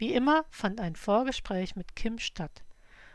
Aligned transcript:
Wie 0.00 0.14
immer 0.14 0.44
fand 0.50 0.80
ein 0.80 0.94
Vorgespräch 0.94 1.74
mit 1.74 1.96
Kim 1.96 2.20
statt. 2.20 2.62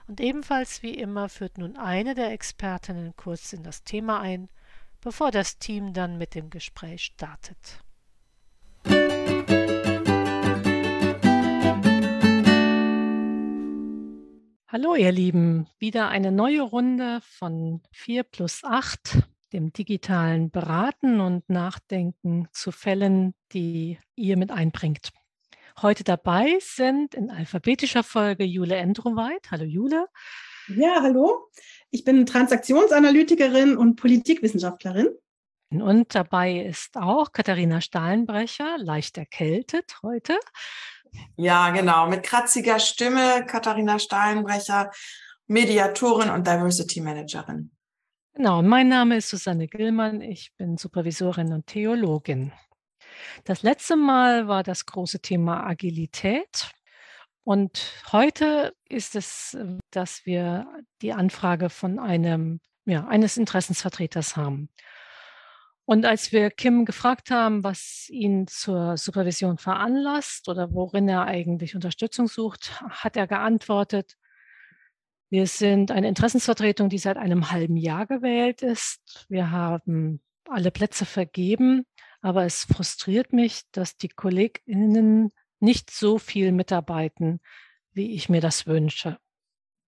Und 0.05 0.19
ebenfalls 0.19 0.83
wie 0.83 0.93
immer 0.93 1.29
führt 1.29 1.57
nun 1.57 1.77
eine 1.77 2.13
der 2.13 2.31
Expertinnen 2.31 3.15
kurz 3.15 3.53
in 3.53 3.63
das 3.63 3.85
Thema 3.85 4.19
ein, 4.19 4.49
bevor 4.99 5.31
das 5.31 5.59
Team 5.59 5.93
dann 5.93 6.17
mit 6.17 6.35
dem 6.35 6.49
Gespräch 6.49 7.05
startet. 7.05 7.81
Hallo 14.67 14.95
ihr 14.95 15.13
Lieben, 15.13 15.67
wieder 15.79 16.09
eine 16.09 16.33
neue 16.33 16.63
Runde 16.63 17.21
von 17.21 17.81
4 17.93 18.23
plus 18.23 18.65
8, 18.65 19.19
dem 19.53 19.71
digitalen 19.71 20.51
Beraten 20.51 21.21
und 21.21 21.47
Nachdenken 21.47 22.49
zu 22.51 22.73
Fällen, 22.73 23.35
die 23.53 23.99
ihr 24.17 24.35
mit 24.35 24.51
einbringt. 24.51 25.13
Heute 25.81 26.03
dabei 26.03 26.57
sind 26.59 27.15
in 27.15 27.31
alphabetischer 27.31 28.03
Folge 28.03 28.43
Jule 28.43 28.75
Endroweit. 28.75 29.49
Hallo 29.51 29.63
Jule. 29.63 30.07
Ja, 30.67 31.01
hallo. 31.01 31.49
Ich 31.89 32.03
bin 32.03 32.25
Transaktionsanalytikerin 32.25 33.75
und 33.75 33.95
Politikwissenschaftlerin. 33.95 35.09
Und 35.71 36.13
dabei 36.13 36.59
ist 36.59 36.95
auch 36.95 37.31
Katharina 37.31 37.81
Stahlenbrecher, 37.81 38.77
leicht 38.77 39.17
erkältet 39.17 39.97
heute. 40.03 40.37
Ja, 41.35 41.71
genau, 41.71 42.07
mit 42.07 42.23
kratziger 42.23 42.79
Stimme, 42.79 43.45
Katharina 43.45 43.99
Stahlenbrecher, 43.99 44.91
Mediatorin 45.47 46.29
und 46.29 46.47
Diversity 46.47 47.01
Managerin. 47.01 47.71
Genau, 48.33 48.61
mein 48.61 48.87
Name 48.87 49.17
ist 49.17 49.29
Susanne 49.29 49.67
Gillmann, 49.67 50.21
ich 50.21 50.53
bin 50.57 50.77
Supervisorin 50.77 51.53
und 51.53 51.67
Theologin. 51.67 52.51
Das 53.43 53.63
letzte 53.63 53.95
Mal 53.95 54.47
war 54.47 54.63
das 54.63 54.85
große 54.85 55.21
Thema 55.21 55.65
Agilität. 55.65 56.71
Und 57.43 57.91
heute 58.11 58.73
ist 58.87 59.15
es, 59.15 59.53
äh, 59.53 59.77
dass 59.91 60.25
wir 60.25 60.67
die 61.01 61.13
Anfrage 61.13 61.69
von 61.69 61.99
einem, 61.99 62.61
ja, 62.85 63.05
eines 63.07 63.37
Interessensvertreters 63.37 64.37
haben. 64.37 64.69
Und 65.85 66.05
als 66.05 66.31
wir 66.31 66.49
Kim 66.49 66.85
gefragt 66.85 67.29
haben, 67.29 67.63
was 67.63 68.07
ihn 68.09 68.47
zur 68.47 68.95
Supervision 68.95 69.57
veranlasst 69.57 70.47
oder 70.47 70.71
worin 70.73 71.09
er 71.09 71.25
eigentlich 71.25 71.75
Unterstützung 71.75 72.27
sucht, 72.27 72.81
hat 72.81 73.17
er 73.17 73.27
geantwortet, 73.27 74.15
wir 75.29 75.47
sind 75.47 75.91
eine 75.91 76.07
Interessensvertretung, 76.07 76.89
die 76.89 76.99
seit 76.99 77.17
einem 77.17 77.51
halben 77.51 77.75
Jahr 77.75 78.05
gewählt 78.05 78.61
ist. 78.61 79.25
Wir 79.29 79.49
haben 79.49 80.21
alle 80.47 80.69
Plätze 80.69 81.05
vergeben 81.05 81.85
aber 82.23 82.45
es 82.45 82.63
frustriert 82.63 83.33
mich, 83.33 83.63
dass 83.73 83.97
die 83.97 84.07
KollegInnen 84.07 85.33
nicht 85.59 85.91
so 85.91 86.17
viel 86.17 86.53
mitarbeiten, 86.53 87.41
wie 87.91 88.15
ich 88.15 88.29
mir 88.29 88.39
das 88.39 88.65
wünsche. 88.65 89.19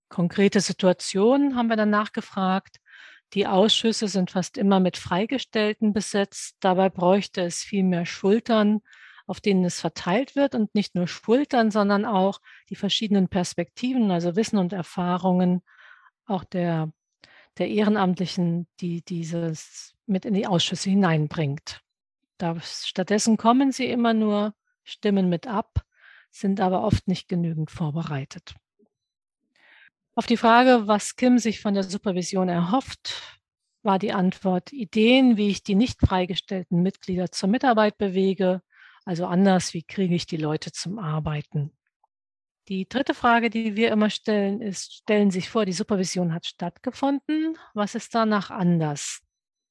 Konkrete 0.10 0.60
Situationen 0.60 1.56
haben 1.56 1.70
wir 1.70 1.78
dann 1.78 1.90
nachgefragt. 1.90 2.78
Die 3.34 3.48
Ausschüsse 3.48 4.10
sind 4.10 4.32
fast 4.32 4.58
immer 4.58 4.82
mit 4.82 4.98
Freigestellten 4.98 5.94
besetzt. 5.94 6.58
Dabei 6.60 6.90
bräuchte 6.90 7.42
es 7.42 7.64
viel 7.64 7.84
mehr 7.84 8.06
Schultern, 8.06 8.82
auf 9.28 9.40
denen 9.40 9.64
es 9.64 9.80
verteilt 9.80 10.36
wird 10.36 10.56
und 10.56 10.76
nicht 10.76 10.94
nur 10.94 11.08
Schultern, 11.08 11.72
sondern 11.72 12.04
auch 12.04 12.42
die 12.70 12.76
verschiedenen 12.76 13.30
Perspektiven, 13.30 14.12
also 14.12 14.36
Wissen 14.36 14.58
und 14.58 14.74
Erfahrungen, 14.74 15.64
auch 16.26 16.44
der, 16.44 16.92
der 17.58 17.70
Ehrenamtlichen, 17.70 18.68
die 18.82 19.04
dieses 19.04 19.96
mit 20.06 20.26
in 20.26 20.34
die 20.34 20.48
Ausschüsse 20.48 20.90
hineinbringt. 20.90 21.85
Da, 22.38 22.60
stattdessen 22.62 23.38
kommen 23.38 23.72
sie 23.72 23.86
immer 23.86 24.14
nur, 24.14 24.54
stimmen 24.84 25.30
mit 25.30 25.48
ab, 25.48 25.86
sind 26.32 26.60
aber 26.60 26.84
oft 26.84 27.08
nicht 27.08 27.28
genügend 27.30 27.72
vorbereitet. 27.72 28.56
Auf 30.16 30.26
die 30.26 30.38
Frage, 30.38 30.88
was 30.88 31.16
Kim 31.16 31.40
sich 31.40 31.60
von 31.60 31.74
der 31.74 31.84
Supervision 31.84 32.50
erhofft, 32.50 33.40
war 33.84 34.00
die 34.00 34.14
Antwort 34.14 34.74
Ideen, 34.74 35.38
wie 35.38 35.50
ich 35.50 35.64
die 35.64 35.76
nicht 35.76 36.00
freigestellten 36.00 36.82
Mitglieder 36.82 37.32
zur 37.32 37.50
Mitarbeit 37.50 37.98
bewege, 37.98 38.62
also 39.06 39.28
anders, 39.28 39.74
wie 39.74 39.84
kriege 39.84 40.16
ich 40.16 40.26
die 40.26 40.38
Leute 40.38 40.72
zum 40.72 41.00
Arbeiten. 41.00 41.72
Die 42.68 42.90
dritte 42.90 43.14
Frage, 43.14 43.52
die 43.52 43.76
wir 43.76 43.92
immer 43.92 44.10
stellen, 44.10 44.60
ist, 44.60 44.96
stellen 44.96 45.30
Sie 45.30 45.40
sich 45.40 45.50
vor, 45.50 45.66
die 45.66 45.74
Supervision 45.74 46.34
hat 46.34 46.48
stattgefunden. 46.48 47.58
Was 47.76 47.94
ist 47.94 48.16
danach 48.16 48.50
anders? 48.50 49.22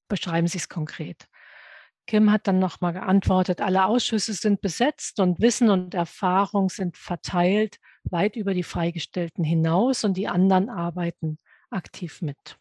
Beschreiben 0.08 0.46
Sie 0.46 0.58
es 0.58 0.69
konkret. 0.69 1.26
Kim 2.06 2.31
hat 2.31 2.47
dann 2.47 2.59
nochmal 2.59 2.92
geantwortet, 2.92 3.60
alle 3.60 3.87
Ausschüsse 3.87 4.34
sind 4.34 4.60
besetzt 4.60 5.20
und 5.20 5.41
Wissen 5.41 5.70
und 5.70 5.94
Erfahrung 5.94 6.69
sind 6.69 6.98
verteilt 6.98 7.78
weit 8.04 8.37
über 8.37 8.53
die 8.53 8.62
Freigestellten 8.62 9.42
hinaus 9.42 10.04
und 10.04 10.16
die 10.16 10.28
anderen 10.28 10.69
arbeiten 10.69 11.38
aktiv 11.70 12.20
mit. 12.20 12.59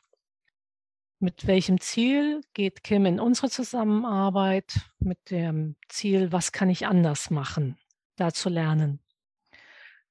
Mit 1.20 1.46
welchem 1.46 1.80
Ziel 1.80 2.42
geht 2.53 2.84
Kim 2.84 3.06
in 3.06 3.20
unsere 3.20 3.50
Zusammenarbeit? 3.50 4.76
Mit 5.00 5.30
dem 5.30 5.76
Ziel, 5.90 6.32
was 6.32 6.52
kann 6.52 6.70
ich 6.70 6.88
anders 6.88 7.30
machen, 7.30 7.78
da 8.16 8.34
zu 8.34 8.50
lernen. 8.50 9.00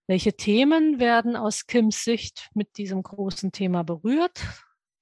Welche 0.06 0.37
Themen 0.37 1.00
werden 1.00 1.37
aus 1.37 1.66
Kims 1.66 2.04
Sicht 2.04 2.50
mit 2.54 2.76
diesem 2.76 3.03
großen 3.03 3.53
Thema 3.53 3.82
berührt? 3.82 4.42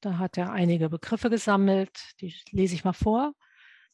Da 0.01 0.19
hat 0.19 0.39
er 0.39 0.53
einige 0.53 0.89
Begriffe 0.89 1.31
gesammelt, 1.31 2.15
die 2.21 2.35
lese 2.53 2.75
ich 2.75 2.85
mal 2.85 2.93
vor 2.93 3.35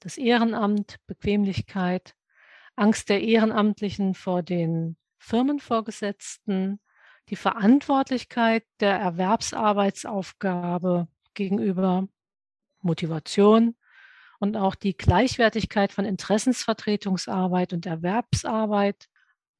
das 0.00 0.18
Ehrenamt, 0.18 0.96
Bequemlichkeit, 1.06 2.14
Angst 2.76 3.08
der 3.08 3.22
Ehrenamtlichen 3.22 4.14
vor 4.14 4.42
den 4.42 4.96
Firmenvorgesetzten, 5.18 6.80
die 7.28 7.36
Verantwortlichkeit 7.36 8.64
der 8.80 8.98
Erwerbsarbeitsaufgabe 8.98 11.08
gegenüber 11.34 12.08
Motivation 12.80 13.76
und 14.38 14.56
auch 14.56 14.74
die 14.74 14.96
Gleichwertigkeit 14.96 15.92
von 15.92 16.04
Interessensvertretungsarbeit 16.04 17.72
und 17.72 17.86
Erwerbsarbeit. 17.86 19.08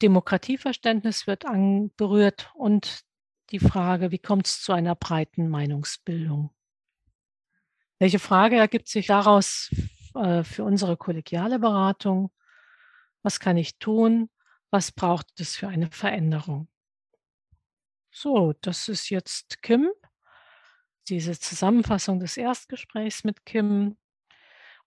Demokratieverständnis 0.03 1.27
wird 1.27 1.45
berührt 1.97 2.51
und 2.55 3.01
die 3.51 3.61
Frage, 3.61 4.11
wie 4.11 4.19
kommt 4.19 4.47
es 4.47 4.61
zu 4.61 4.73
einer 4.73 4.95
breiten 4.95 5.49
Meinungsbildung? 5.49 6.51
Welche 7.99 8.19
Frage 8.19 8.57
ergibt 8.57 8.89
sich 8.89 9.07
daraus 9.07 9.71
äh, 10.17 10.45
für 10.45 10.65
unsere 10.65 10.97
kollegiale 10.97 11.59
Beratung. 11.59 12.31
Was 13.23 13.41
kann 13.41 13.57
ich 13.57 13.79
tun? 13.79 14.31
Was 14.71 14.93
braucht 14.93 15.41
es 15.41 15.57
für 15.57 15.69
eine 15.69 15.91
Veränderung? 15.91 16.69
So, 18.11 18.55
das 18.63 18.89
ist 18.89 19.11
jetzt 19.11 19.63
Kim. 19.63 19.91
Diese 21.09 21.39
Zusammenfassung 21.39 22.19
des 22.19 22.37
Erstgesprächs 22.37 23.25
mit 23.25 23.45
Kim. 23.45 23.97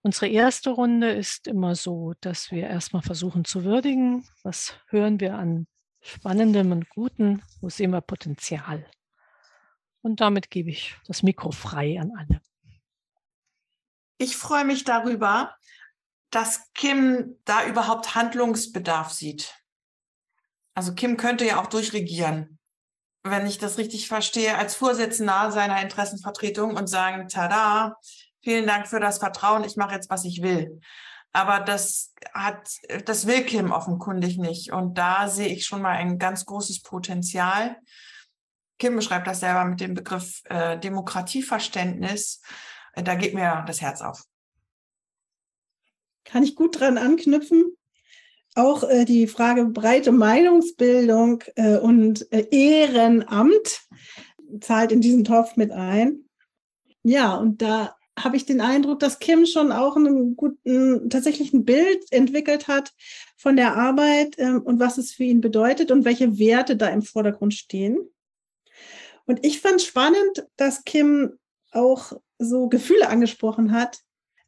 Unsere 0.02 0.28
erste 0.28 0.70
Runde 0.70 1.10
ist 1.10 1.46
immer 1.46 1.74
so, 1.74 2.14
dass 2.20 2.50
wir 2.50 2.68
erstmal 2.68 3.02
versuchen 3.02 3.44
zu 3.44 3.64
würdigen. 3.64 4.26
Was 4.42 4.74
hören 4.88 5.20
wir 5.20 5.34
an 5.36 5.66
Spannendem 6.00 6.72
und 6.72 6.88
Guten? 6.88 7.42
Wo 7.60 7.68
sehen 7.68 7.92
wir 7.92 8.00
Potenzial? 8.00 8.86
Und 10.02 10.20
damit 10.20 10.50
gebe 10.50 10.70
ich 10.70 10.96
das 11.06 11.22
Mikro 11.22 11.50
frei 11.50 12.00
an 12.00 12.12
alle. 12.16 12.40
Ich 14.20 14.36
freue 14.36 14.66
mich 14.66 14.84
darüber, 14.84 15.56
dass 16.28 16.70
Kim 16.74 17.38
da 17.46 17.64
überhaupt 17.64 18.14
Handlungsbedarf 18.14 19.10
sieht. 19.12 19.54
Also 20.74 20.94
Kim 20.94 21.16
könnte 21.16 21.46
ja 21.46 21.58
auch 21.58 21.68
durchregieren, 21.68 22.58
wenn 23.22 23.46
ich 23.46 23.56
das 23.56 23.78
richtig 23.78 24.08
verstehe, 24.08 24.58
als 24.58 24.74
Vorsitzender 24.74 25.50
seiner 25.52 25.80
Interessenvertretung 25.80 26.76
und 26.76 26.86
sagen, 26.86 27.28
tada, 27.28 27.96
vielen 28.42 28.66
Dank 28.66 28.88
für 28.88 29.00
das 29.00 29.16
Vertrauen, 29.16 29.64
ich 29.64 29.76
mache 29.76 29.94
jetzt, 29.94 30.10
was 30.10 30.26
ich 30.26 30.42
will. 30.42 30.82
Aber 31.32 31.60
das 31.60 32.12
hat, 32.34 32.68
das 33.06 33.26
will 33.26 33.42
Kim 33.44 33.72
offenkundig 33.72 34.36
nicht. 34.36 34.70
Und 34.70 34.98
da 34.98 35.28
sehe 35.28 35.48
ich 35.48 35.64
schon 35.64 35.80
mal 35.80 35.96
ein 35.96 36.18
ganz 36.18 36.44
großes 36.44 36.82
Potenzial. 36.82 37.78
Kim 38.78 38.96
beschreibt 38.96 39.26
das 39.26 39.40
selber 39.40 39.64
mit 39.64 39.80
dem 39.80 39.94
Begriff 39.94 40.42
äh, 40.44 40.78
Demokratieverständnis. 40.78 42.42
Äh, 42.94 43.02
da 43.02 43.14
geht 43.14 43.34
mir 43.34 43.64
das 43.66 43.80
Herz 43.80 44.00
auf. 44.00 44.24
Kann 46.24 46.42
ich 46.42 46.54
gut 46.54 46.78
dran 46.78 46.98
anknüpfen. 46.98 47.76
auch 48.54 48.82
äh, 48.82 49.04
die 49.04 49.26
Frage 49.26 49.66
breite 49.66 50.12
Meinungsbildung 50.12 51.42
äh, 51.54 51.78
und 51.78 52.30
äh, 52.32 52.46
Ehrenamt 52.50 53.86
zahlt 54.60 54.92
in 54.92 55.00
diesen 55.00 55.24
Topf 55.24 55.56
mit 55.56 55.70
ein. 55.70 56.24
Ja, 57.02 57.36
und 57.36 57.62
da 57.62 57.96
habe 58.18 58.36
ich 58.36 58.44
den 58.44 58.60
Eindruck, 58.60 58.98
dass 59.00 59.18
Kim 59.18 59.46
schon 59.46 59.72
auch 59.72 59.96
einen 59.96 60.36
guten, 60.36 61.08
tatsächlich 61.10 61.52
ein 61.52 61.64
Bild 61.64 62.04
entwickelt 62.10 62.68
hat 62.68 62.92
von 63.36 63.56
der 63.56 63.76
Arbeit 63.76 64.34
ähm, 64.38 64.62
und 64.62 64.80
was 64.80 64.98
es 64.98 65.12
für 65.12 65.24
ihn 65.24 65.40
bedeutet 65.40 65.90
und 65.90 66.04
welche 66.04 66.38
Werte 66.38 66.76
da 66.76 66.88
im 66.88 67.02
Vordergrund 67.02 67.54
stehen. 67.54 67.98
Und 69.26 69.44
ich 69.46 69.60
fand 69.60 69.80
spannend, 69.80 70.46
dass 70.56 70.84
Kim 70.84 71.38
auch 71.70 72.12
so 72.40 72.68
Gefühle 72.68 73.08
angesprochen 73.08 73.72
hat. 73.72 74.00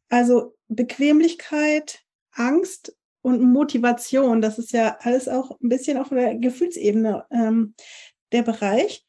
Also 0.09 0.57
Bequemlichkeit, 0.69 2.01
Angst 2.33 2.97
und 3.21 3.43
Motivation. 3.43 4.41
Das 4.41 4.59
ist 4.59 4.73
ja 4.73 4.99
alles 5.01 5.29
auch 5.29 5.53
ein 5.61 5.69
bisschen 5.69 5.99
auf 5.99 6.09
der 6.09 6.35
Gefühlsebene 6.37 7.27
ähm, 7.31 7.75
der 8.33 8.43
Bereich. 8.43 9.07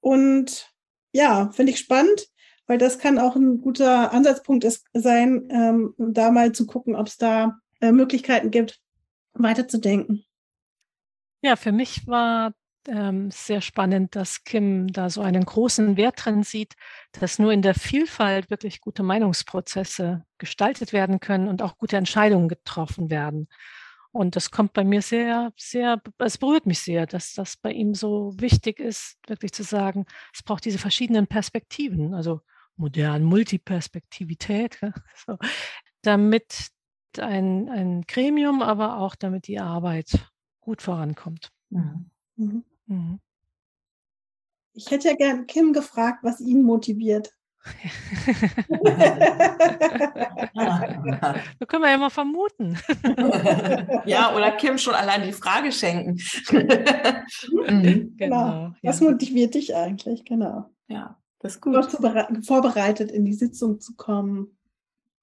Und 0.00 0.72
ja, 1.12 1.50
finde 1.52 1.72
ich 1.72 1.78
spannend, 1.78 2.28
weil 2.66 2.78
das 2.78 2.98
kann 2.98 3.18
auch 3.18 3.36
ein 3.36 3.60
guter 3.60 4.12
Ansatzpunkt 4.12 4.64
ist, 4.64 4.84
sein, 4.92 5.48
ähm, 5.50 5.94
da 5.98 6.30
mal 6.30 6.52
zu 6.52 6.66
gucken, 6.66 6.94
ob 6.94 7.06
es 7.06 7.16
da 7.16 7.58
äh, 7.80 7.92
Möglichkeiten 7.92 8.50
gibt, 8.50 8.80
weiterzudenken. 9.32 10.24
Ja, 11.42 11.56
für 11.56 11.72
mich 11.72 12.06
war 12.06 12.52
ähm, 12.88 13.30
sehr 13.30 13.60
spannend, 13.60 14.16
dass 14.16 14.44
Kim 14.44 14.88
da 14.88 15.10
so 15.10 15.20
einen 15.20 15.44
großen 15.44 15.96
Wert 15.96 16.24
drin 16.24 16.42
sieht, 16.42 16.74
dass 17.12 17.38
nur 17.38 17.52
in 17.52 17.62
der 17.62 17.74
Vielfalt 17.74 18.50
wirklich 18.50 18.80
gute 18.80 19.02
Meinungsprozesse 19.02 20.24
gestaltet 20.38 20.92
werden 20.92 21.20
können 21.20 21.48
und 21.48 21.62
auch 21.62 21.78
gute 21.78 21.96
Entscheidungen 21.96 22.48
getroffen 22.48 23.10
werden. 23.10 23.48
Und 24.12 24.34
das 24.34 24.50
kommt 24.50 24.72
bei 24.72 24.82
mir 24.82 25.02
sehr, 25.02 25.52
sehr, 25.58 26.00
es 26.18 26.38
berührt 26.38 26.64
mich 26.64 26.80
sehr, 26.80 27.06
dass 27.06 27.34
das 27.34 27.56
bei 27.58 27.72
ihm 27.72 27.94
so 27.94 28.32
wichtig 28.38 28.80
ist, 28.80 29.18
wirklich 29.26 29.52
zu 29.52 29.62
sagen, 29.62 30.06
es 30.32 30.42
braucht 30.42 30.64
diese 30.64 30.78
verschiedenen 30.78 31.26
Perspektiven, 31.26 32.14
also 32.14 32.40
modern 32.76 33.24
Multiperspektivität, 33.24 34.78
so, 35.26 35.36
damit 36.02 36.68
ein, 37.18 37.68
ein 37.68 38.02
Gremium, 38.06 38.62
aber 38.62 38.98
auch 38.98 39.16
damit 39.16 39.48
die 39.48 39.60
Arbeit 39.60 40.30
gut 40.60 40.82
vorankommt. 40.82 41.50
Mhm. 41.70 42.10
Mhm. 42.36 42.64
Mhm. 42.86 43.20
Ich 44.72 44.90
hätte 44.90 45.08
ja 45.08 45.14
gern 45.14 45.46
Kim 45.46 45.72
gefragt, 45.72 46.18
was 46.22 46.40
ihn 46.40 46.62
motiviert. 46.62 47.32
da 51.58 51.66
können 51.66 51.82
wir 51.82 51.90
ja 51.90 51.98
mal 51.98 52.10
vermuten. 52.10 52.78
ja, 54.06 54.36
oder 54.36 54.52
Kim 54.52 54.78
schon 54.78 54.94
allein 54.94 55.24
die 55.24 55.32
Frage 55.32 55.72
schenken. 55.72 56.20
mhm. 56.52 58.14
Genau. 58.16 58.16
genau. 58.16 58.72
Was 58.82 59.00
motiviert 59.00 59.54
dich 59.54 59.74
eigentlich? 59.74 60.24
Genau. 60.24 60.70
Ja, 60.88 61.18
das 61.40 61.54
ist 61.54 61.60
gut. 61.60 61.74
Vorbereitet 62.46 63.10
in 63.10 63.24
die 63.24 63.34
Sitzung 63.34 63.80
zu 63.80 63.96
kommen 63.96 64.56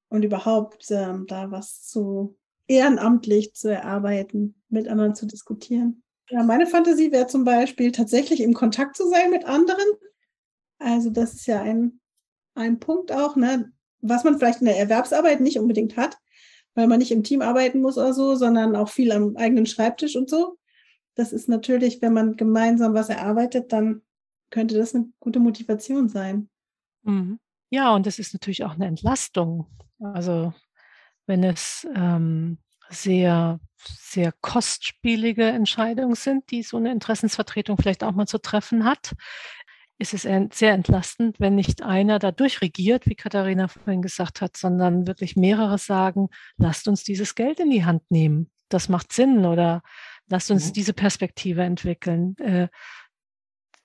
und 0.10 0.24
überhaupt 0.24 0.92
ähm, 0.92 1.26
da 1.28 1.50
was 1.50 1.84
zu 1.84 2.38
ehrenamtlich 2.68 3.54
zu 3.54 3.72
erarbeiten, 3.72 4.62
mit 4.70 4.88
anderen 4.88 5.16
zu 5.16 5.26
diskutieren. 5.26 6.03
Ja, 6.30 6.44
meine 6.44 6.68
Fantasie 6.68 7.12
wäre 7.12 7.28
zum 7.28 7.44
Beispiel 7.44 7.92
tatsächlich 7.92 8.42
im 8.42 8.54
Kontakt 8.54 8.96
zu 8.96 9.08
sein 9.10 9.30
mit 9.30 9.46
anderen. 9.46 9.86
Also 10.80 11.10
das 11.10 11.34
ist 11.34 11.46
ja 11.46 11.62
ein, 11.62 12.00
ein 12.56 12.80
Punkt 12.80 13.12
auch, 13.12 13.36
ne, 13.36 13.72
was 14.02 14.24
man 14.24 14.38
vielleicht 14.38 14.60
in 14.60 14.66
der 14.66 14.78
Erwerbsarbeit 14.78 15.42
nicht 15.42 15.60
unbedingt 15.60 15.98
hat, 15.98 16.18
weil 16.76 16.88
man 16.88 17.00
nicht 17.00 17.12
im 17.12 17.24
Team 17.24 17.42
arbeiten 17.42 17.82
muss 17.82 17.98
oder 17.98 18.14
so, 18.14 18.36
sondern 18.36 18.76
auch 18.76 18.90
viel 18.90 19.12
am 19.12 19.36
eigenen 19.38 19.66
Schreibtisch 19.66 20.16
und 20.16 20.30
so. 20.30 20.58
Das 21.16 21.32
ist 21.32 21.48
natürlich, 21.48 22.02
wenn 22.02 22.14
man 22.14 22.36
gemeinsam 22.38 22.94
was 22.94 23.10
erarbeitet, 23.10 23.72
dann 23.72 24.02
könnte 24.50 24.78
das 24.78 24.96
eine 24.96 25.10
gute 25.20 25.40
Motivation 25.40 26.10
sein. 26.10 26.50
Mhm. 27.04 27.40
Ja, 27.70 27.94
und 27.96 28.06
das 28.06 28.20
ist 28.20 28.34
natürlich 28.34 28.64
auch 28.64 28.76
eine 28.76 28.88
Entlastung. 28.88 29.68
Also 30.00 30.54
wenn 31.26 31.44
es 31.44 31.88
ähm, 31.96 32.58
sehr, 32.94 33.60
sehr 33.78 34.32
kostspielige 34.42 35.46
Entscheidungen 35.46 36.16
sind, 36.16 36.52
die 36.52 36.64
so 36.64 36.78
eine 36.78 36.92
Interessensvertretung 36.92 37.78
vielleicht 37.78 38.04
auch 38.04 38.14
mal 38.14 38.28
zu 38.28 38.38
treffen 38.38 38.86
hat, 38.86 39.14
ist 40.00 40.14
es 40.14 40.24
sehr 40.24 40.74
entlastend, 40.74 41.40
wenn 41.40 41.56
nicht 41.56 41.84
einer 41.84 42.20
da 42.20 42.32
durchregiert, 42.32 43.06
wie 43.06 43.16
Katharina 43.16 43.68
vorhin 43.68 44.02
gesagt 44.02 44.42
hat, 44.42 44.58
sondern 44.58 45.08
wirklich 45.08 45.36
mehrere 45.36 45.78
sagen, 45.78 46.30
lasst 46.58 46.88
uns 46.88 47.04
dieses 47.04 47.36
Geld 47.36 47.60
in 47.60 47.70
die 47.70 47.86
Hand 47.86 48.10
nehmen. 48.10 48.52
Das 48.70 48.90
macht 48.90 49.14
Sinn 49.14 49.46
oder 49.46 49.82
lasst 50.28 50.52
uns 50.52 50.70
mhm. 50.70 50.74
diese 50.74 50.94
Perspektive 50.94 51.64
entwickeln. 51.64 52.36
Äh, 52.38 52.68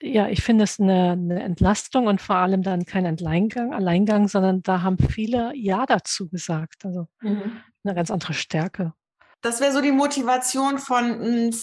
ja, 0.01 0.29
ich 0.29 0.41
finde 0.41 0.63
es 0.63 0.79
eine, 0.79 1.11
eine, 1.11 1.43
Entlastung 1.43 2.07
und 2.07 2.21
vor 2.21 2.37
allem 2.37 2.63
dann 2.63 2.85
kein 2.85 3.05
Alleingang, 3.05 3.73
Alleingang, 3.73 4.27
sondern 4.27 4.61
da 4.61 4.81
haben 4.81 4.97
viele 4.97 5.53
Ja 5.55 5.85
dazu 5.85 6.29
gesagt. 6.29 6.85
Also 6.85 7.07
mhm. 7.21 7.61
eine 7.83 7.95
ganz 7.95 8.09
andere 8.09 8.33
Stärke. 8.33 8.93
Das 9.41 9.61
wäre 9.61 9.71
so 9.71 9.81
die 9.81 9.91
Motivation 9.91 10.79
von, 10.79 11.51
hm, 11.51 11.55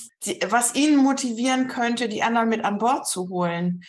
was 0.49 0.75
ihn 0.75 0.97
motivieren 0.97 1.69
könnte, 1.69 2.09
die 2.09 2.23
anderen 2.23 2.49
mit 2.49 2.65
an 2.65 2.79
Bord 2.79 3.07
zu 3.07 3.29
holen. 3.29 3.83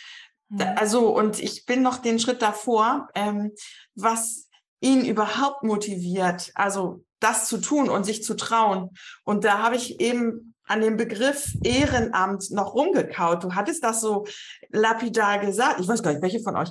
Mhm. 0.48 0.60
Also, 0.76 1.08
und 1.16 1.38
ich 1.38 1.64
bin 1.66 1.82
noch 1.82 1.98
den 1.98 2.18
Schritt 2.18 2.42
davor, 2.42 3.08
ähm, 3.14 3.52
was 3.94 4.48
ihn 4.80 5.04
überhaupt 5.04 5.62
motiviert, 5.64 6.52
also 6.54 7.04
das 7.20 7.48
zu 7.48 7.58
tun 7.58 7.88
und 7.88 8.04
sich 8.04 8.22
zu 8.22 8.34
trauen. 8.34 8.90
Und 9.24 9.44
da 9.44 9.58
habe 9.58 9.76
ich 9.76 10.00
eben 10.00 10.54
an 10.64 10.80
dem 10.80 10.96
Begriff 10.96 11.54
Ehrenamt 11.64 12.50
noch 12.50 12.74
rumgekaut. 12.74 13.42
Du 13.42 13.54
hattest 13.54 13.82
das 13.82 14.00
so 14.00 14.26
lapidar 14.68 15.38
gesagt. 15.38 15.80
Ich 15.80 15.88
weiß 15.88 16.02
gar 16.02 16.12
nicht, 16.12 16.22
welche 16.22 16.40
von 16.40 16.56
euch. 16.56 16.70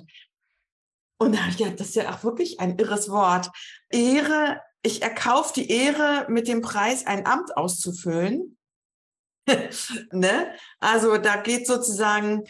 Und 1.19 1.33
da 1.33 1.39
habe 1.39 1.49
ich 1.49 1.57
gedacht, 1.57 1.79
das 1.79 1.87
ist 1.87 1.95
ja 1.95 2.13
auch 2.13 2.23
wirklich 2.23 2.59
ein 2.59 2.77
irres 2.77 3.09
Wort. 3.09 3.49
Ehre, 3.89 4.61
ich 4.81 5.01
erkaufe 5.01 5.53
die 5.53 5.69
Ehre 5.69 6.25
mit 6.29 6.47
dem 6.47 6.61
Preis, 6.61 7.05
ein 7.05 7.25
Amt 7.25 7.55
auszufüllen. 7.57 8.57
ne? 10.11 10.51
Also 10.79 11.17
da 11.17 11.37
geht 11.37 11.67
sozusagen 11.67 12.43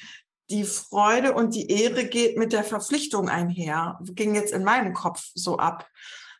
die 0.49 0.63
Freude 0.63 1.33
und 1.33 1.55
die 1.55 1.69
Ehre 1.69 2.05
geht 2.05 2.37
mit 2.37 2.53
der 2.53 2.63
Verpflichtung 2.63 3.29
einher. 3.29 3.99
Ging 4.03 4.35
jetzt 4.35 4.53
in 4.53 4.63
meinem 4.63 4.93
Kopf 4.93 5.29
so 5.33 5.57
ab. 5.57 5.87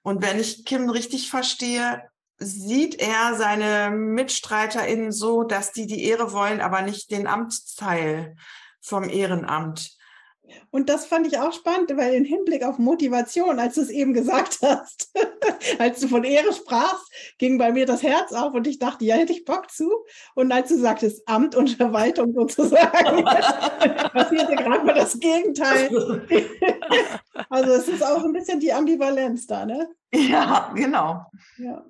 Und 0.02 0.22
wenn 0.22 0.40
ich 0.40 0.66
Kim 0.66 0.90
richtig 0.90 1.30
verstehe, 1.30 2.04
sieht 2.38 2.96
er 3.02 3.36
seine 3.36 3.90
MitstreiterInnen 3.96 5.12
so, 5.12 5.44
dass 5.44 5.72
die 5.72 5.88
die 5.88 6.04
Ehre 6.04 6.32
wollen, 6.32 6.62
aber 6.62 6.82
nicht 6.82 7.12
den 7.12 7.28
Amtsteil 7.28 8.36
vom 8.80 9.10
Ehrenamt. 9.10 9.97
Und 10.72 10.90
das 10.90 11.06
fand 11.06 11.28
ich 11.28 11.40
auch 11.40 11.54
spannend, 11.54 11.96
weil 11.96 12.14
im 12.14 12.26
Hinblick 12.26 12.64
auf 12.64 12.78
Motivation, 12.78 13.60
als 13.60 13.76
du 13.76 13.82
es 13.82 13.90
eben 13.90 14.14
gesagt 14.14 14.60
hast, 14.62 15.12
als 15.80 16.00
du 16.00 16.08
von 16.08 16.24
Ehre 16.24 16.54
sprachst, 16.54 17.12
ging 17.38 17.58
bei 17.58 17.72
mir 17.72 17.86
das 17.86 18.04
Herz 18.04 18.34
auf 18.34 18.54
und 18.54 18.68
ich 18.68 18.80
dachte, 18.80 19.06
ja, 19.06 19.16
hätte 19.16 19.34
ich 19.34 19.46
Bock 19.46 19.70
zu. 19.72 19.92
Und 20.36 20.52
als 20.52 20.70
du 20.70 20.78
sagtest, 20.78 21.28
Amt 21.28 21.56
und 21.56 21.72
Verwaltung 21.72 22.34
sozusagen, 22.34 23.24
passierte 24.14 24.56
gerade 24.56 24.86
mal 24.86 24.96
das 24.96 25.20
Gegenteil. 25.20 25.90
also 27.50 27.72
es 27.72 27.88
ist 27.88 28.04
auch 28.04 28.24
ein 28.24 28.34
bisschen 28.34 28.60
die 28.60 28.74
Ambivalenz 28.74 29.48
da, 29.48 29.66
ne? 29.66 29.90
Ja, 30.14 30.72
genau. 30.76 31.26
Ja. 31.58 31.86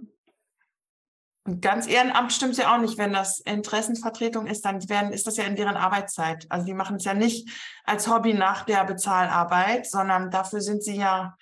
Und 1.48 1.62
ganz 1.62 1.88
Ehrenamt 1.88 2.34
stimmt 2.34 2.52
es 2.52 2.58
ja 2.58 2.76
auch 2.76 2.82
nicht. 2.82 2.98
Wenn 2.98 3.14
das 3.14 3.40
Interessenvertretung 3.40 4.48
ist, 4.48 4.66
dann 4.66 4.88
werden, 4.90 5.14
ist 5.14 5.28
das 5.28 5.38
ja 5.38 5.46
in 5.46 5.56
deren 5.56 5.78
Arbeitszeit. 5.78 6.46
Also 6.50 6.66
die 6.66 6.74
machen 6.74 6.98
es 6.98 7.06
ja 7.06 7.14
nicht 7.14 7.50
als 7.86 8.10
Hobby 8.10 8.34
nach 8.34 8.66
der 8.66 8.84
Bezahlarbeit, 8.84 9.90
sondern 9.90 10.30
dafür 10.30 10.60
sind 10.60 10.84
sie 10.84 10.98
ja 10.98 11.38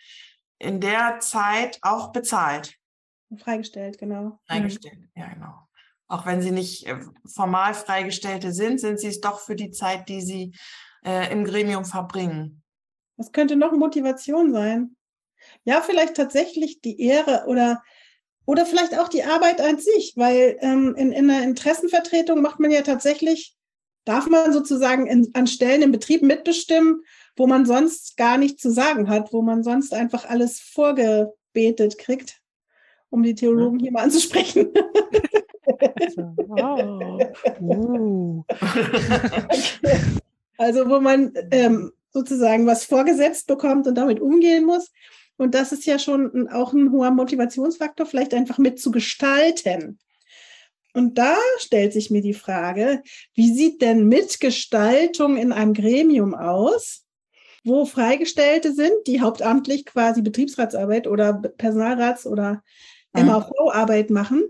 in 0.60 0.80
der 0.80 1.20
Zeit 1.22 1.80
auch 1.82 2.12
bezahlt. 2.12 2.76
Freigestellt, 3.36 3.98
genau. 3.98 4.40
Freigestellt, 4.46 5.00
mhm. 5.00 5.10
ja, 5.16 5.28
genau. 5.28 5.54
Auch 6.08 6.28
wenn 6.28 6.44
sie 6.44 6.52
nicht 6.52 6.86
äh, 6.86 7.00
formal 7.26 7.74
Freigestellte 7.74 8.54
sind, 8.54 8.80
sind 8.80 9.00
sie 9.00 9.08
es 9.08 9.22
doch 9.22 9.40
für 9.40 9.56
die 9.56 9.72
Zeit, 9.72 10.08
die 10.08 10.22
sie 10.22 10.54
äh, 11.04 11.32
im 11.32 11.46
Gremium 11.46 11.84
verbringen. 11.84 12.62
Was 13.18 13.32
könnte 13.32 13.56
noch 13.56 13.72
Motivation 13.72 14.54
sein? 14.54 14.96
Ja, 15.64 15.82
vielleicht 15.82 16.16
tatsächlich 16.16 16.82
die 16.82 17.02
Ehre 17.02 17.46
oder 17.48 17.82
oder 18.46 18.66
vielleicht 18.66 18.98
auch 18.98 19.08
die 19.08 19.24
Arbeit 19.24 19.62
an 19.62 19.80
sich, 19.80 20.14
weil 20.16 20.58
ähm, 20.62 20.96
in, 20.98 21.12
in 21.12 21.30
einer 21.30 21.44
Interessenvertretung 21.44 22.42
macht 22.42 22.60
man 22.60 22.72
ja 22.72 22.82
tatsächlich, 22.82 23.56
darf 24.06 24.28
man 24.28 24.54
sozusagen 24.54 25.08
in, 25.08 25.32
an 25.34 25.48
Stellen 25.48 25.82
im 25.82 25.92
Betrieb 25.92 26.22
mitbestimmen, 26.22 27.04
wo 27.36 27.48
man 27.48 27.66
sonst 27.66 28.18
gar 28.18 28.38
nichts 28.38 28.62
zu 28.62 28.72
sagen 28.72 29.10
hat, 29.10 29.34
wo 29.34 29.42
man 29.42 29.64
sonst 29.64 29.94
einfach 29.94 30.26
alles 30.30 30.60
vorgebetet 30.60 31.98
kriegt, 31.98 32.40
um 33.10 33.24
die 33.24 33.36
Theologen 33.36 33.80
hier 33.80 33.92
mal 33.92 34.04
anzusprechen. 34.04 34.72
wow. 36.48 37.34
uh. 37.62 38.44
Also 40.58 40.90
wo 40.90 41.02
man 41.02 41.34
ähm, 41.52 41.92
sozusagen 42.12 42.66
was 42.66 42.86
vorgesetzt 42.86 43.48
bekommt 43.48 43.88
und 43.88 43.96
damit 43.96 44.22
umgehen 44.22 44.66
muss. 44.66 44.92
Und 45.38 45.54
das 45.54 45.72
ist 45.72 45.86
ja 45.86 46.00
schon 46.00 46.48
auch 46.50 46.74
ein 46.74 46.92
hoher 46.92 47.12
Motivationsfaktor, 47.12 48.06
vielleicht 48.06 48.34
einfach 48.34 48.58
mitzugestalten. 48.58 50.00
Und 50.94 51.18
da 51.18 51.36
stellt 51.60 51.92
sich 51.92 52.10
mir 52.10 52.22
die 52.22 52.34
Frage, 52.34 53.04
wie 53.34 53.54
sieht 53.54 53.82
denn 53.82 54.08
Mitgestaltung 54.08 55.36
in 55.36 55.52
einem 55.52 55.74
Gremium 55.74 56.34
aus, 56.34 57.04
wo 57.66 57.86
Freigestellte 57.86 58.74
sind, 58.74 58.94
die 59.06 59.20
hauptamtlich 59.20 59.86
quasi 59.86 60.22
Betriebsratsarbeit 60.22 61.08
oder 61.08 61.42
Personalrats- 61.58 62.26
oder 62.26 62.64
mhm. 63.14 63.26
MAV-Arbeit 63.26 64.10
machen 64.10 64.46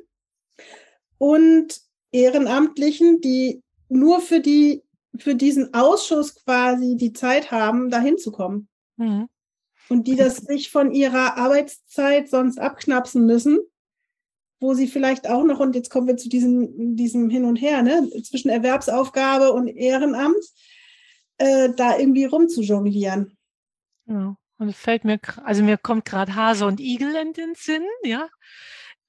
und 1.17 1.81
Ehrenamtlichen, 2.11 3.21
die 3.21 3.63
nur 3.89 4.21
für 4.21 4.39
die 4.39 4.83
für 5.17 5.35
diesen 5.35 5.73
Ausschuss 5.73 6.35
quasi 6.35 6.95
die 6.95 7.13
Zeit 7.13 7.51
haben, 7.51 7.89
da 7.89 7.99
hinzukommen. 7.99 8.67
Mhm. 8.97 9.27
Und 9.89 10.07
die 10.07 10.15
das 10.15 10.37
sich 10.47 10.71
von 10.71 10.91
ihrer 10.91 11.37
Arbeitszeit 11.37 12.29
sonst 12.29 12.59
abknapsen 12.59 13.25
müssen 13.25 13.59
wo 14.59 14.73
sie 14.73 14.87
vielleicht 14.87 15.29
auch 15.29 15.43
noch, 15.43 15.59
und 15.59 15.75
jetzt 15.75 15.89
kommen 15.89 16.07
wir 16.07 16.17
zu 16.17 16.29
diesem, 16.29 16.95
diesem 16.95 17.29
Hin 17.29 17.45
und 17.45 17.57
Her, 17.57 17.81
ne, 17.81 18.09
zwischen 18.23 18.49
Erwerbsaufgabe 18.49 19.51
und 19.51 19.67
Ehrenamt, 19.67 20.43
äh, 21.37 21.69
da 21.75 21.97
irgendwie 21.97 22.25
rumzujonglieren. 22.25 23.37
Ja, 24.07 24.35
und 24.57 24.69
es 24.69 24.77
fällt 24.77 25.03
mir, 25.03 25.19
also 25.43 25.63
mir 25.63 25.77
kommt 25.77 26.05
gerade 26.05 26.35
Hase 26.35 26.65
und 26.65 26.79
Igel 26.79 27.15
in 27.15 27.33
den 27.33 27.53
Sinn, 27.55 27.83
ja. 28.03 28.27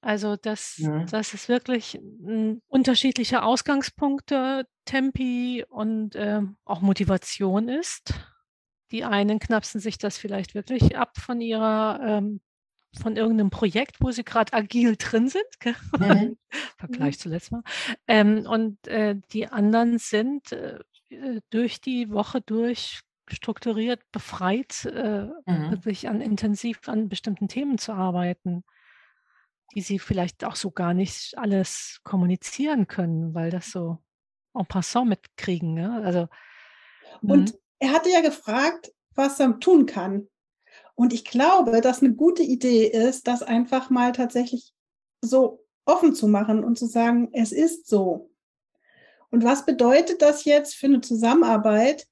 Also 0.01 0.35
das, 0.35 0.77
ja. 0.77 1.05
das 1.05 1.33
ist 1.33 1.49
wirklich 1.49 1.95
ein, 1.95 2.61
unterschiedliche 2.67 3.41
Ausgangspunkte, 3.41 4.67
Tempi 4.85 5.65
und 5.67 6.15
äh, 6.15 6.41
auch 6.65 6.81
Motivation 6.81 7.67
ist. 7.67 8.13
Die 8.91 9.03
einen 9.03 9.39
knapsen 9.39 9.81
sich 9.81 9.97
das 9.97 10.17
vielleicht 10.17 10.55
wirklich 10.55 10.97
ab 10.97 11.17
von 11.17 11.41
ihrer 11.41 11.99
ähm, 12.01 12.41
von 12.97 13.15
irgendeinem 13.15 13.49
Projekt, 13.49 13.97
wo 13.99 14.11
sie 14.11 14.23
gerade 14.23 14.53
agil 14.53 14.95
drin 14.97 15.29
sind. 15.29 15.43
Mhm. 15.97 16.37
Vergleich 16.77 17.15
mhm. 17.15 17.19
zuletzt 17.19 17.51
mal. 17.51 17.63
Ähm, 18.07 18.45
und 18.47 18.87
äh, 18.87 19.15
die 19.31 19.47
anderen 19.47 19.97
sind 19.97 20.51
äh, 20.51 20.79
äh, 21.09 21.41
durch 21.49 21.81
die 21.81 22.09
Woche 22.11 22.41
durch 22.41 23.01
strukturiert 23.29 24.01
befreit, 24.11 24.85
äh, 24.85 25.25
mhm. 25.45 25.71
wirklich 25.71 26.07
an 26.07 26.21
intensiv 26.21 26.87
an 26.87 27.09
bestimmten 27.09 27.47
Themen 27.47 27.77
zu 27.77 27.93
arbeiten, 27.93 28.63
die 29.75 29.81
sie 29.81 29.99
vielleicht 29.99 30.45
auch 30.45 30.55
so 30.55 30.71
gar 30.71 30.93
nicht 30.93 31.37
alles 31.37 31.99
kommunizieren 32.03 32.87
können, 32.87 33.33
weil 33.33 33.49
das 33.49 33.71
so 33.71 33.97
en 34.53 34.65
passant 34.65 35.09
mitkriegen. 35.09 35.77
Ja? 35.77 35.99
Also, 35.99 36.29
und 37.21 37.53
mhm. 37.53 37.59
Er 37.79 37.91
hatte 37.91 38.09
ja 38.09 38.21
gefragt, 38.21 38.91
was 39.15 39.39
er 39.39 39.59
tun 39.59 39.85
kann. 39.85 40.27
Und 40.95 41.13
ich 41.13 41.25
glaube, 41.25 41.81
dass 41.81 42.01
eine 42.01 42.13
gute 42.13 42.43
Idee 42.43 42.87
ist, 42.87 43.27
das 43.27 43.43
einfach 43.43 43.89
mal 43.89 44.11
tatsächlich 44.11 44.73
so 45.21 45.63
offen 45.85 46.15
zu 46.15 46.27
machen 46.27 46.63
und 46.63 46.77
zu 46.77 46.85
sagen, 46.85 47.29
es 47.33 47.51
ist 47.51 47.87
so. 47.87 48.31
Und 49.29 49.43
was 49.43 49.65
bedeutet 49.65 50.21
das 50.21 50.45
jetzt 50.45 50.75
für 50.75 50.87
eine 50.87 51.01
Zusammenarbeit, 51.01 52.07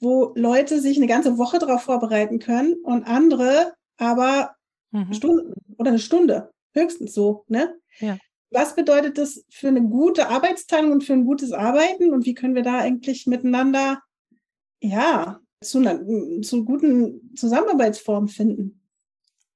wo 0.00 0.32
Leute 0.36 0.80
sich 0.80 0.96
eine 0.96 1.06
ganze 1.06 1.38
Woche 1.38 1.58
darauf 1.58 1.82
vorbereiten 1.82 2.38
können 2.38 2.74
und 2.82 3.04
andere 3.04 3.74
aber 3.96 4.54
mhm. 4.90 5.12
Stunden 5.14 5.54
oder 5.78 5.90
eine 5.90 5.98
Stunde, 5.98 6.50
höchstens 6.74 7.14
so, 7.14 7.44
ne? 7.48 7.74
Ja. 7.98 8.18
Was 8.50 8.76
bedeutet 8.76 9.18
das 9.18 9.44
für 9.50 9.68
eine 9.68 9.82
gute 9.82 10.28
Arbeitsteilung 10.28 10.92
und 10.92 11.04
für 11.04 11.14
ein 11.14 11.24
gutes 11.24 11.52
Arbeiten 11.52 12.12
und 12.12 12.26
wie 12.26 12.34
können 12.34 12.54
wir 12.54 12.62
da 12.62 12.78
eigentlich 12.78 13.26
miteinander, 13.26 14.00
ja, 14.80 15.40
zu, 15.62 15.78
einer, 15.78 16.00
zu 16.42 16.64
guten 16.64 17.34
Zusammenarbeitsformen 17.34 18.28
finden. 18.28 18.82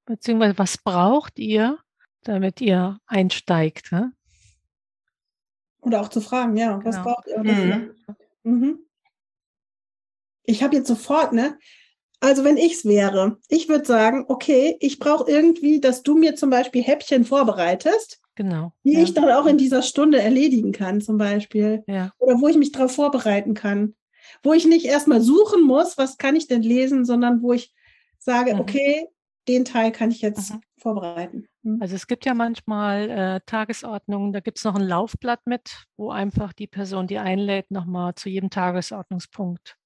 Beziehungsweise 0.05 0.57
was 0.57 0.77
braucht 0.77 1.39
ihr, 1.39 1.77
damit 2.23 2.61
ihr 2.61 2.99
einsteigt? 3.05 3.91
Ne? 3.91 4.13
Oder 5.81 6.01
auch 6.01 6.09
zu 6.09 6.21
fragen, 6.21 6.57
ja, 6.57 6.77
genau. 6.77 6.85
was 6.85 7.03
braucht 7.03 7.27
ihr? 7.27 7.43
Mhm. 7.43 7.95
Mhm. 8.43 8.79
Ich 10.43 10.63
habe 10.63 10.75
jetzt 10.75 10.87
sofort, 10.87 11.33
ne? 11.33 11.57
Also 12.19 12.43
wenn 12.43 12.57
ich 12.57 12.73
es 12.73 12.85
wäre, 12.85 13.37
ich 13.47 13.67
würde 13.67 13.85
sagen, 13.85 14.25
okay, 14.27 14.77
ich 14.79 14.99
brauche 14.99 15.29
irgendwie, 15.29 15.79
dass 15.79 16.03
du 16.03 16.15
mir 16.15 16.35
zum 16.35 16.51
Beispiel 16.51 16.83
Häppchen 16.83 17.25
vorbereitest. 17.25 18.21
Genau. 18.35 18.73
Die 18.83 18.93
ja. 18.93 18.99
ich 18.99 19.13
dann 19.13 19.29
auch 19.31 19.47
in 19.47 19.57
dieser 19.57 19.81
Stunde 19.81 20.21
erledigen 20.21 20.71
kann, 20.71 21.01
zum 21.01 21.17
Beispiel. 21.17 21.83
Ja. 21.87 22.11
Oder 22.19 22.39
wo 22.39 22.47
ich 22.47 22.57
mich 22.57 22.71
darauf 22.71 22.93
vorbereiten 22.93 23.55
kann 23.55 23.95
wo 24.43 24.53
ich 24.53 24.65
nicht 24.65 24.85
erstmal 24.85 25.21
suchen 25.21 25.63
muss, 25.63 25.97
was 25.97 26.17
kann 26.17 26.35
ich 26.35 26.47
denn 26.47 26.61
lesen, 26.61 27.05
sondern 27.05 27.41
wo 27.41 27.53
ich 27.53 27.73
sage, 28.19 28.53
mhm. 28.53 28.61
okay, 28.61 29.07
den 29.47 29.65
Teil 29.65 29.91
kann 29.91 30.11
ich 30.11 30.21
jetzt 30.21 30.53
mhm. 30.53 30.61
vorbereiten. 30.77 31.47
Mhm. 31.63 31.81
Also 31.81 31.95
es 31.95 32.07
gibt 32.07 32.25
ja 32.25 32.33
manchmal 32.33 33.09
äh, 33.09 33.39
Tagesordnungen, 33.45 34.33
da 34.33 34.39
gibt 34.39 34.57
es 34.57 34.63
noch 34.63 34.75
ein 34.75 34.87
Laufblatt 34.87 35.45
mit, 35.45 35.85
wo 35.97 36.11
einfach 36.11 36.53
die 36.53 36.67
Person, 36.67 37.07
die 37.07 37.17
einlädt, 37.17 37.71
nochmal 37.71 38.15
zu 38.15 38.29
jedem 38.29 38.49
Tagesordnungspunkt 38.49 39.77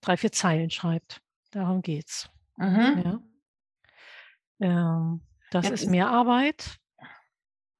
drei, 0.00 0.16
vier 0.16 0.32
Zeilen 0.32 0.70
schreibt. 0.70 1.20
Darum 1.50 1.82
geht's. 1.82 2.28
Mhm. 2.56 3.02
Ja. 3.04 3.22
Ähm, 4.60 5.22
das 5.50 5.66
ja, 5.66 5.72
ist 5.72 5.86
mehr 5.86 6.10
Arbeit, 6.10 6.78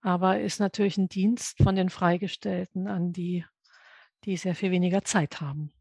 aber 0.00 0.40
ist 0.40 0.58
natürlich 0.58 0.96
ein 0.96 1.08
Dienst 1.08 1.62
von 1.62 1.76
den 1.76 1.90
Freigestellten 1.90 2.86
an 2.88 3.12
die 3.12 3.44
die 4.24 4.36
sehr 4.36 4.54
viel 4.54 4.70
weniger 4.70 5.04
Zeit 5.04 5.40
haben. 5.40 5.72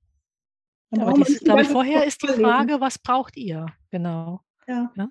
Aber 0.92 1.14
dies, 1.14 1.40
glaube 1.42 1.64
ich, 1.64 1.68
vorher 1.68 2.06
ist 2.06 2.24
die 2.24 2.28
Frage, 2.28 2.80
was 2.80 2.98
braucht 2.98 3.36
ihr? 3.36 3.66
Genau. 3.92 4.42
Ja. 4.68 4.92
ja. 4.96 5.10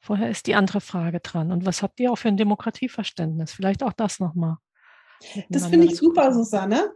Vorher 0.00 0.28
ist 0.30 0.46
die 0.46 0.54
andere 0.54 0.80
Frage 0.80 1.20
dran. 1.20 1.52
Und 1.52 1.64
was 1.64 1.82
habt 1.82 2.00
ihr 2.00 2.10
auch 2.12 2.16
für 2.16 2.28
ein 2.28 2.36
Demokratieverständnis? 2.36 3.52
Vielleicht 3.52 3.82
auch 3.82 3.92
das 3.92 4.18
nochmal. 4.20 4.56
Das 5.48 5.66
finde 5.66 5.86
ich 5.86 5.96
super, 5.96 6.32
Susanne, 6.32 6.92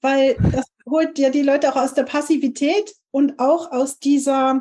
weil 0.00 0.34
das 0.52 0.66
holt 0.86 1.18
ja 1.18 1.30
die 1.30 1.42
Leute 1.42 1.72
auch 1.72 1.76
aus 1.76 1.94
der 1.94 2.02
Passivität 2.02 2.94
und 3.10 3.38
auch 3.38 3.70
aus 3.72 3.98
dieser, 3.98 4.60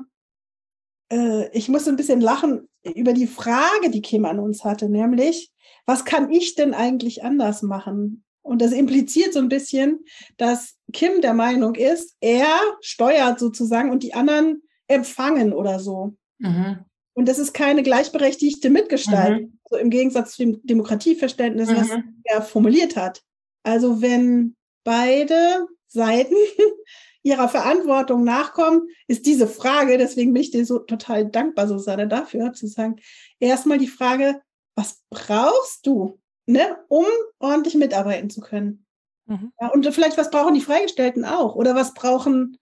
äh, 1.12 1.50
ich 1.58 1.68
muss 1.70 1.88
ein 1.88 1.98
bisschen 1.98 2.22
lachen 2.22 2.70
über 2.84 3.14
die 3.14 3.28
Frage, 3.28 3.90
die 3.90 4.02
Kim 4.02 4.26
an 4.26 4.40
uns 4.40 4.64
hatte, 4.64 4.90
nämlich, 4.90 5.52
was 5.86 6.06
kann 6.06 6.32
ich 6.32 6.56
denn 6.56 6.74
eigentlich 6.74 7.24
anders 7.24 7.62
machen? 7.62 8.24
Und 8.44 8.62
das 8.62 8.74
impliziert 8.74 9.34
so 9.34 9.40
ein 9.40 9.50
bisschen, 9.50 10.04
dass 10.38 10.76
Kim 10.92 11.22
der 11.22 11.34
Meinung 11.34 11.76
ist, 11.76 12.16
er 12.20 12.60
steuert 12.82 13.40
sozusagen 13.40 13.90
und 13.90 14.04
die 14.04 14.14
anderen 14.14 14.62
empfangen 14.88 15.54
oder 15.54 15.80
so. 15.80 16.16
Mhm. 16.40 16.80
Und 17.14 17.28
das 17.28 17.40
ist 17.40 17.54
keine 17.54 17.84
gleichberechtigte 17.84 18.70
Mitgestaltung, 18.70 19.50
mhm. 19.50 19.60
so 19.70 19.78
im 19.78 19.90
Gegensatz 19.90 20.36
zu 20.36 20.44
dem 20.44 20.66
Demokratieverständnis, 20.66 21.70
mhm. 21.70 21.76
was 21.76 21.90
er 22.26 22.42
formuliert 22.42 22.96
hat. 22.96 23.24
Also 23.64 24.02
wenn 24.02 24.56
beide 24.84 25.68
Seiten 25.88 26.36
ihrer 27.24 27.48
Verantwortung 27.48 28.24
nachkommen, 28.24 28.90
ist 29.08 29.26
diese 29.26 29.48
Frage, 29.48 29.98
deswegen 29.98 30.34
bin 30.34 30.42
ich 30.42 30.52
dir 30.52 30.66
so 30.66 30.80
total 30.80 31.30
dankbar, 31.30 31.68
Susanne, 31.68 32.08
dafür 32.08 32.52
zu 32.52 32.68
sagen, 32.68 32.98
erstmal 33.40 33.78
die 33.78 33.88
Frage, 33.88 34.42
was 34.76 35.02
brauchst 35.10 35.86
du? 35.86 36.20
Ne, 36.46 36.78
um 36.88 37.06
ordentlich 37.40 37.76
mitarbeiten 37.76 38.30
zu 38.30 38.42
können. 38.42 38.86
Mhm. 39.26 39.52
Ja, 39.60 39.70
und 39.70 39.86
vielleicht, 39.94 40.18
was 40.18 40.32
brauchen 40.32 40.54
die 40.54 40.62
Freigestellten 40.62 41.26
auch? 41.26 41.56
Oder 41.56 41.76
was 41.76 41.94
brauchen, 41.94 42.58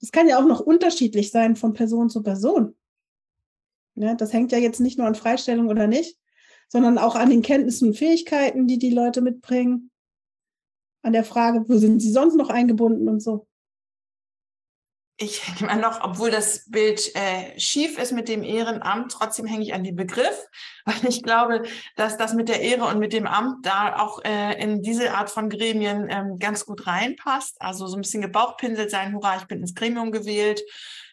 das 0.00 0.12
kann 0.12 0.28
ja 0.28 0.38
auch 0.38 0.46
noch 0.46 0.60
unterschiedlich 0.60 1.30
sein 1.30 1.56
von 1.56 1.72
Person 1.72 2.10
zu 2.10 2.22
Person. 2.22 2.76
Ja, 3.94 4.14
das 4.14 4.32
hängt 4.32 4.52
ja 4.52 4.58
jetzt 4.58 4.80
nicht 4.80 4.98
nur 4.98 5.06
an 5.06 5.14
Freistellung 5.14 5.68
oder 5.68 5.86
nicht, 5.86 6.18
sondern 6.68 6.98
auch 6.98 7.16
an 7.16 7.30
den 7.30 7.42
Kenntnissen 7.42 7.88
und 7.88 7.98
Fähigkeiten, 7.98 8.66
die 8.66 8.78
die 8.78 8.90
Leute 8.90 9.20
mitbringen, 9.20 9.90
an 11.02 11.12
der 11.12 11.24
Frage, 11.24 11.68
wo 11.68 11.76
sind 11.76 12.00
sie 12.00 12.12
sonst 12.12 12.36
noch 12.36 12.50
eingebunden 12.50 13.08
und 13.08 13.20
so 13.20 13.46
ich 15.22 15.46
hänge 15.46 15.70
immer 15.70 15.76
noch, 15.76 16.02
obwohl 16.02 16.30
das 16.30 16.64
Bild 16.70 17.14
äh, 17.14 17.58
schief 17.58 17.98
ist 17.98 18.12
mit 18.12 18.26
dem 18.28 18.42
Ehrenamt, 18.42 19.12
trotzdem 19.12 19.44
hänge 19.44 19.62
ich 19.62 19.74
an 19.74 19.84
den 19.84 19.94
Begriff, 19.94 20.46
weil 20.86 21.04
ich 21.06 21.22
glaube, 21.22 21.62
dass 21.96 22.16
das 22.16 22.32
mit 22.32 22.48
der 22.48 22.60
Ehre 22.62 22.86
und 22.86 22.98
mit 22.98 23.12
dem 23.12 23.26
Amt 23.26 23.66
da 23.66 24.00
auch 24.00 24.24
äh, 24.24 24.60
in 24.60 24.80
diese 24.80 25.12
Art 25.12 25.30
von 25.30 25.50
Gremien 25.50 26.08
ähm, 26.08 26.38
ganz 26.38 26.64
gut 26.64 26.86
reinpasst. 26.86 27.60
Also 27.60 27.86
so 27.86 27.96
ein 27.96 28.00
bisschen 28.00 28.22
gebauchpinselt 28.22 28.90
sein, 28.90 29.14
hurra, 29.14 29.36
ich 29.36 29.44
bin 29.44 29.60
ins 29.60 29.74
Gremium 29.74 30.10
gewählt. 30.10 30.62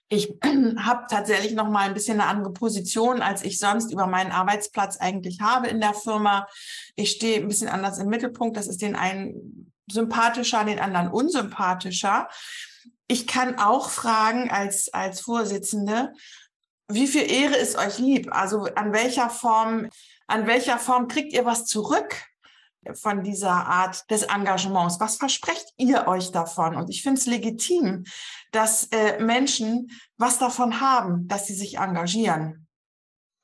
Ich 0.08 0.34
habe 0.80 1.04
tatsächlich 1.10 1.54
noch 1.54 1.70
mal 1.70 1.88
ein 1.88 1.94
bisschen 1.94 2.22
eine 2.22 2.30
andere 2.30 2.54
Position, 2.54 3.22
als 3.22 3.44
ich 3.44 3.60
sonst 3.60 3.92
über 3.92 4.08
meinen 4.08 4.32
Arbeitsplatz 4.32 4.96
eigentlich 4.98 5.42
habe 5.42 5.68
in 5.68 5.82
der 5.82 5.94
Firma. 5.94 6.48
Ich 6.96 7.12
stehe 7.12 7.42
ein 7.42 7.50
bisschen 7.50 7.68
anders 7.68 7.98
im 7.98 8.08
Mittelpunkt. 8.08 8.56
Das 8.56 8.68
ist 8.68 8.82
den 8.82 8.96
einen 8.96 9.74
sympathischer, 9.92 10.64
den 10.64 10.80
anderen 10.80 11.10
unsympathischer. 11.10 12.30
Ich 13.08 13.28
kann 13.28 13.58
auch 13.58 13.90
fragen 13.90 14.50
als, 14.50 14.94
als 14.94 15.22
Vorsitzende, 15.22 16.14
wie 16.90 17.08
viel 17.08 17.30
Ehre 17.30 17.56
ist 17.56 17.78
euch 17.78 18.00
lieb? 18.00 18.30
Also 18.32 18.66
an 18.76 18.94
welcher 18.94 19.30
Form, 19.30 19.90
an 20.28 20.48
welcher 20.48 20.78
Form 20.78 21.08
kriegt 21.08 21.34
ihr 21.34 21.46
was 21.46 21.66
zurück 21.66 22.24
von 22.94 23.24
dieser 23.24 23.52
Art 23.52 24.10
des 24.10 24.24
Engagements? 24.24 25.00
Was 25.00 25.18
versprecht 25.18 25.74
ihr 25.78 26.08
euch 26.08 26.32
davon? 26.32 26.76
Und 26.76 26.90
ich 26.90 27.04
finde 27.04 27.20
es 27.20 27.26
legitim, 27.26 28.06
dass 28.52 28.86
äh, 28.92 29.20
Menschen 29.22 29.92
was 30.18 30.40
davon 30.40 30.80
haben, 30.80 31.28
dass 31.28 31.48
sie 31.48 31.56
sich 31.56 31.78
engagieren. 31.78 32.68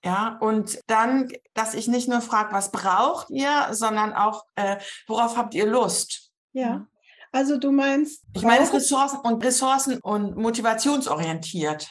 Ja, 0.05 0.38
und 0.41 0.79
dann, 0.88 1.32
dass 1.53 1.74
ich 1.74 1.88
nicht 1.88 2.10
nur 2.10 2.22
frage, 2.22 2.53
was 2.53 2.72
braucht 2.72 3.29
ihr, 3.29 3.70
sondern 3.72 4.13
auch, 4.13 4.46
äh, 4.55 4.77
worauf 5.08 5.38
habt 5.38 5.53
ihr 5.53 5.65
Lust? 5.65 6.32
Ja. 6.51 6.88
Also 7.34 7.58
du 7.58 7.72
meinst. 7.72 8.24
Ich 8.36 8.44
meine 8.44 8.63
es 8.63 8.72
Ressourcen 8.72 9.20
und 9.20 9.44
Ressourcen 9.44 10.00
und 10.00 10.38
motivationsorientiert. 10.38 11.90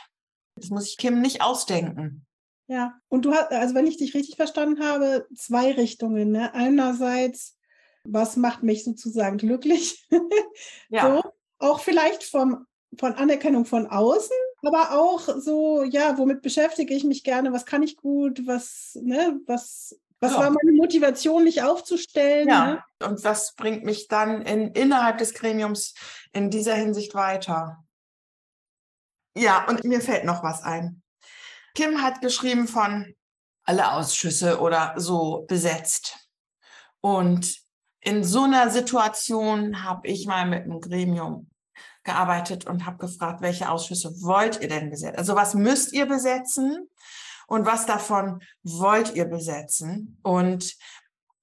Das 0.55 0.71
muss 0.71 0.89
ich 0.89 0.97
Kim 0.97 1.21
nicht 1.21 1.43
ausdenken. 1.43 2.25
Ja, 2.69 2.95
und 3.09 3.25
du 3.25 3.33
hast, 3.33 3.51
also 3.51 3.75
wenn 3.75 3.89
ich 3.89 3.97
dich 3.97 4.15
richtig 4.15 4.37
verstanden 4.37 4.83
habe, 4.83 5.27
zwei 5.37 5.73
Richtungen. 5.73 6.31
Ne? 6.31 6.55
Einerseits, 6.55 7.59
was 8.05 8.37
macht 8.37 8.63
mich 8.63 8.85
sozusagen 8.85 9.37
glücklich? 9.37 10.07
ja. 10.89 11.17
So, 11.17 11.31
auch 11.59 11.81
vielleicht 11.81 12.23
vom, 12.23 12.65
von 12.97 13.15
Anerkennung 13.15 13.65
von 13.65 13.89
außen, 13.89 14.37
aber 14.63 14.93
auch 14.93 15.29
so, 15.41 15.83
ja, 15.83 16.19
womit 16.19 16.43
beschäftige 16.43 16.95
ich 16.95 17.03
mich 17.03 17.25
gerne, 17.25 17.53
was 17.53 17.67
kann 17.67 17.83
ich 17.83 17.97
gut, 17.97 18.47
was, 18.47 18.97
ne, 19.03 19.41
was, 19.47 19.99
was 20.23 20.33
ja. 20.33 20.39
war 20.39 20.51
meine 20.51 20.73
Motivation, 20.73 21.43
mich 21.43 21.63
aufzustellen? 21.63 22.49
Ja, 22.49 22.67
ne? 22.67 22.85
und 23.05 23.25
was 23.25 23.55
bringt 23.57 23.85
mich 23.85 24.07
dann 24.07 24.43
in, 24.43 24.69
innerhalb 24.69 25.19
des 25.19 25.35
Gremiums 25.35 25.95
in 26.33 26.49
dieser 26.49 26.77
Hinsicht 26.77 27.15
weiter? 27.15 27.85
Ja, 29.37 29.67
und 29.69 29.83
mir 29.83 30.01
fällt 30.01 30.25
noch 30.25 30.45
was 30.45 30.63
ein. 30.63 31.03
Kim 31.75 32.03
hat 32.03 32.21
geschrieben 32.21 32.69
von 32.69 33.17
alle 33.65 33.93
Ausschüsse 33.93 34.61
oder 34.61 34.95
so 34.97 35.45
besetzt. 35.49 36.29
Und 37.01 37.57
in 38.01 38.23
so 38.23 38.45
einer 38.45 38.71
Situation 38.71 39.83
habe 39.83 40.07
ich 40.07 40.27
mal 40.27 40.47
mit 40.47 40.63
einem 40.63 40.81
Gremium 40.81 41.51
gearbeitet 42.05 42.67
und 42.67 42.87
habe 42.87 42.99
gefragt, 42.99 43.41
welche 43.41 43.69
Ausschüsse 43.69 44.13
wollt 44.23 44.61
ihr 44.61 44.69
denn 44.69 44.91
besetzen? 44.91 45.19
Also 45.19 45.35
was 45.35 45.55
müsst 45.55 45.93
ihr 45.93 46.07
besetzen 46.07 46.89
und 47.47 47.67
was 47.67 47.87
davon 47.87 48.43
wollt 48.63 49.15
ihr 49.15 49.25
besetzen? 49.25 50.19
Und 50.23 50.77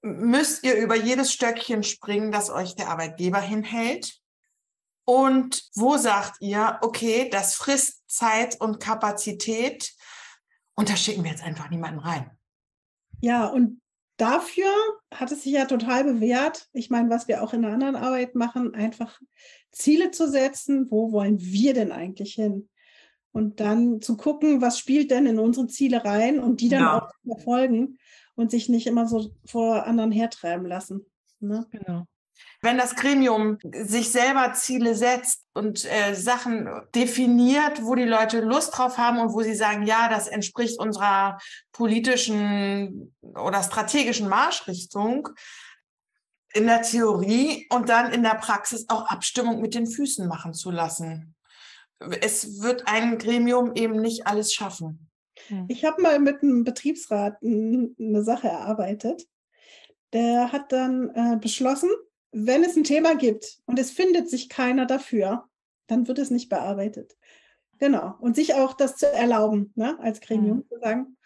müsst 0.02 0.64
ihr 0.64 0.76
über 0.76 0.96
jedes 0.96 1.32
Stöckchen 1.34 1.84
springen, 1.84 2.32
das 2.32 2.50
euch 2.50 2.76
der 2.76 2.90
Arbeitgeber 2.90 3.42
hinhält? 3.42 4.20
Und 5.06 5.64
wo 5.74 5.98
sagt 5.98 6.40
ihr, 6.40 6.78
okay, 6.82 7.30
das 7.30 7.56
frisst 7.56 8.04
Zeit 8.10 8.62
und 8.62 8.80
Kapazität 8.80 9.92
und 10.76 10.90
da 10.90 10.96
schicken 10.96 11.24
wir 11.24 11.32
jetzt 11.32 11.44
einfach 11.44 11.70
niemanden 11.70 12.00
rein? 12.00 12.30
Ja, 13.20 13.48
und 13.48 13.82
dafür 14.18 14.72
hat 15.14 15.32
es 15.32 15.44
sich 15.44 15.54
ja 15.54 15.66
total 15.66 16.04
bewährt. 16.04 16.68
Ich 16.74 16.90
meine, 16.90 17.10
was 17.10 17.28
wir 17.28 17.42
auch 17.44 17.54
in 17.54 17.64
der 17.64 17.72
anderen 17.72 17.96
Arbeit 17.96 18.36
machen, 18.36 18.76
einfach 18.76 19.20
Ziele 19.72 20.12
zu 20.12 20.30
setzen. 20.30 20.90
Wo 20.90 21.12
wollen 21.12 21.40
wir 21.40 21.74
denn 21.74 21.92
eigentlich 21.92 22.36
hin? 22.36 22.70
Und 23.32 23.60
dann 23.60 24.02
zu 24.02 24.18
gucken, 24.18 24.62
was 24.62 24.80
spielt 24.80 25.12
denn 25.12 25.26
in 25.26 25.40
unsere 25.40 25.68
Ziele 25.68 26.04
rein 26.04 26.40
und 26.40 26.62
die 26.62 26.70
dann 26.70 26.82
ja. 26.82 26.98
auch 26.98 27.12
zu 27.12 27.34
verfolgen 27.34 28.00
und 28.36 28.52
sich 28.52 28.70
nicht 28.70 28.88
immer 28.88 29.08
so 29.08 29.32
vor 29.46 29.86
anderen 29.86 30.12
hertreiben 30.12 30.66
lassen. 30.66 31.06
Ne? 31.40 31.68
Genau. 31.72 32.06
Wenn 32.62 32.78
das 32.78 32.96
Gremium 32.96 33.58
sich 33.74 34.12
selber 34.12 34.54
Ziele 34.54 34.96
setzt 34.96 35.46
und 35.54 35.86
äh, 35.86 36.14
Sachen 36.14 36.70
definiert, 36.96 37.84
wo 37.84 37.96
die 37.96 38.04
Leute 38.04 38.42
Lust 38.42 38.78
drauf 38.78 38.98
haben 38.98 39.20
und 39.20 39.34
wo 39.34 39.42
sie 39.42 39.56
sagen, 39.56 39.84
ja, 39.84 40.10
das 40.10 40.28
entspricht 40.28 40.80
unserer 40.80 41.38
politischen 41.72 43.16
oder 43.22 43.62
strategischen 43.64 44.28
Marschrichtung, 44.28 45.30
in 46.54 46.66
der 46.66 46.82
Theorie 46.82 47.68
und 47.70 47.90
dann 47.90 48.12
in 48.12 48.24
der 48.24 48.36
Praxis 48.36 48.86
auch 48.90 49.06
Abstimmung 49.06 49.62
mit 49.62 49.76
den 49.76 49.88
Füßen 49.88 50.28
machen 50.28 50.54
zu 50.54 50.72
lassen. 50.72 51.36
Es 52.22 52.62
wird 52.62 52.84
ein 52.88 53.18
Gremium 53.18 53.74
eben 53.76 54.02
nicht 54.02 54.28
alles 54.28 54.54
schaffen. 54.54 55.10
Hm. 55.48 55.66
Ich 55.68 55.86
habe 55.86 56.02
mal 56.02 56.20
mit 56.20 56.42
einem 56.42 56.64
Betriebsrat 56.64 57.38
eine 57.42 58.24
Sache 58.24 58.48
erarbeitet. 58.48 59.28
Der 60.14 60.52
hat 60.52 60.72
dann 60.72 61.10
äh, 61.14 61.38
beschlossen, 61.38 61.90
wenn 62.32 62.64
es 62.64 62.76
ein 62.76 62.84
Thema 62.84 63.16
gibt 63.16 63.60
und 63.66 63.80
es 63.80 63.92
findet 63.92 64.30
sich 64.30 64.50
keiner 64.50 64.86
dafür, 64.86 65.48
dann 65.88 66.08
wird 66.08 66.20
es 66.20 66.30
nicht 66.30 66.50
bearbeitet. 66.50 67.18
Genau. 67.80 68.16
Und 68.20 68.36
sich 68.36 68.54
auch 68.54 68.74
das 68.74 68.98
zu 68.98 69.12
erlauben, 69.12 69.72
ne, 69.76 69.98
als 70.00 70.22
Gremium, 70.22 70.58
mhm. 70.58 70.68
zu 70.68 70.80
sagen, 70.80 71.18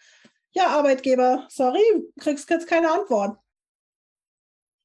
ja, 0.52 0.68
Arbeitgeber, 0.68 1.46
sorry, 1.50 1.82
kriegst 2.18 2.48
jetzt 2.48 2.68
keine 2.68 2.90
Antwort. 2.90 3.38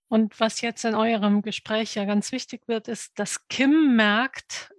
Und 0.07 0.39
was 0.39 0.61
jetzt 0.61 0.83
in 0.85 0.95
eurem 0.95 1.43
Gespräch 1.43 1.93
ja 1.93 2.05
ganz 2.05 2.31
wichtig 2.31 2.67
wird, 2.67 2.87
ist, 2.87 3.11
dass 3.19 3.47
Kim 3.47 3.95
merkt, 3.95 4.73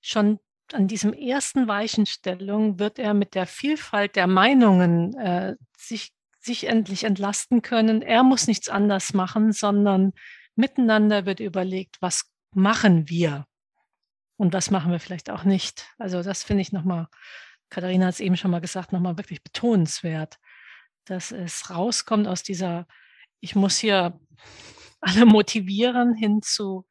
schon 0.00 0.38
an 0.74 0.88
diesem 0.88 1.12
ersten 1.12 1.68
Weichenstellung 1.68 2.78
wird 2.78 2.98
er 2.98 3.14
mit 3.14 3.34
der 3.34 3.46
Vielfalt 3.46 4.16
der 4.16 4.26
Meinungen 4.26 5.14
äh, 5.16 5.56
sich, 5.76 6.12
sich 6.40 6.66
endlich 6.68 7.04
entlasten 7.04 7.62
können. 7.62 8.02
Er 8.02 8.22
muss 8.22 8.46
nichts 8.46 8.68
anders 8.68 9.14
machen, 9.14 9.52
sondern 9.52 10.12
miteinander 10.54 11.26
wird 11.26 11.40
überlegt, 11.40 11.96
was 12.00 12.30
machen 12.52 13.08
wir 13.08 13.46
und 14.36 14.52
was 14.52 14.70
machen 14.70 14.90
wir 14.90 15.00
vielleicht 15.00 15.30
auch 15.30 15.44
nicht. 15.44 15.86
Also 15.98 16.22
das 16.22 16.42
finde 16.42 16.62
ich 16.62 16.72
nochmal, 16.72 17.08
Katharina 17.70 18.06
hat 18.06 18.14
es 18.14 18.20
eben 18.20 18.36
schon 18.36 18.50
mal 18.50 18.60
gesagt, 18.60 18.92
nochmal 18.92 19.18
wirklich 19.18 19.42
betonenswert, 19.42 20.38
dass 21.04 21.32
es 21.32 21.70
rauskommt 21.70 22.26
aus 22.26 22.42
dieser, 22.42 22.86
ich 23.40 23.54
muss 23.54 23.78
hier 23.78 24.18
alle 25.00 25.26
motivieren 25.26 26.14
hinzu, 26.14 26.86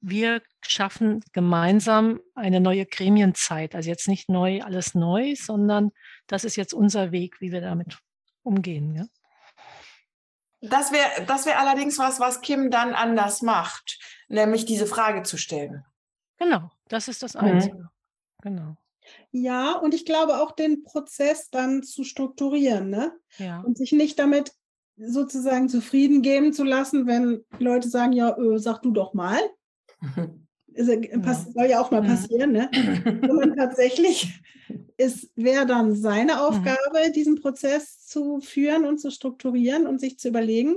wir 0.00 0.42
schaffen 0.60 1.24
gemeinsam 1.32 2.20
eine 2.34 2.60
neue 2.60 2.86
Gremienzeit. 2.86 3.74
Also 3.74 3.88
jetzt 3.88 4.08
nicht 4.08 4.28
neu, 4.28 4.62
alles 4.62 4.94
neu, 4.94 5.34
sondern 5.36 5.92
das 6.26 6.44
ist 6.44 6.56
jetzt 6.56 6.74
unser 6.74 7.12
Weg, 7.12 7.40
wie 7.40 7.52
wir 7.52 7.60
damit 7.60 7.98
umgehen. 8.42 8.94
Ja? 8.94 9.06
Das 10.60 10.92
wäre 10.92 11.24
das 11.26 11.46
wär 11.46 11.60
allerdings 11.60 11.98
was, 11.98 12.20
was 12.20 12.40
Kim 12.40 12.70
dann 12.70 12.94
anders 12.94 13.42
macht, 13.42 13.98
nämlich 14.28 14.64
diese 14.64 14.86
Frage 14.86 15.22
zu 15.22 15.36
stellen. 15.36 15.84
Genau, 16.38 16.70
das 16.88 17.08
ist 17.08 17.22
das 17.22 17.34
mhm. 17.34 17.40
Einzige. 17.40 17.76
Mhm. 17.76 17.88
Genau. 18.42 18.76
Ja, 19.30 19.72
und 19.72 19.94
ich 19.94 20.04
glaube 20.04 20.38
auch 20.38 20.52
den 20.52 20.82
Prozess 20.82 21.50
dann 21.50 21.82
zu 21.82 22.04
strukturieren, 22.04 22.90
ne? 22.90 23.12
Ja. 23.38 23.60
Und 23.60 23.76
sich 23.76 23.92
nicht 23.92 24.18
damit 24.18 24.52
sozusagen 24.96 25.68
zufrieden 25.68 26.22
geben 26.22 26.52
zu 26.52 26.64
lassen, 26.64 27.06
wenn 27.06 27.44
Leute 27.58 27.88
sagen, 27.88 28.12
ja, 28.12 28.36
öh, 28.36 28.58
sag 28.58 28.82
du 28.82 28.90
doch 28.92 29.14
mal. 29.14 29.38
Also, 30.76 30.92
ja. 30.92 31.34
soll 31.34 31.66
ja 31.70 31.80
auch 31.80 31.90
mal 31.90 32.02
passieren, 32.02 32.52
ne? 32.52 32.70
Sondern 33.04 33.56
tatsächlich 33.56 34.42
ist, 34.96 35.30
wäre 35.34 35.66
dann 35.66 35.94
seine. 35.94 36.42
Aufgabe, 36.42 37.10
diesen 37.14 37.40
Prozess 37.40 38.04
zu 38.06 38.40
führen 38.40 38.84
und 38.84 38.98
zu 38.98 39.10
strukturieren 39.10 39.86
und 39.86 40.00
sich 40.00 40.18
zu 40.18 40.28
überlegen, 40.28 40.76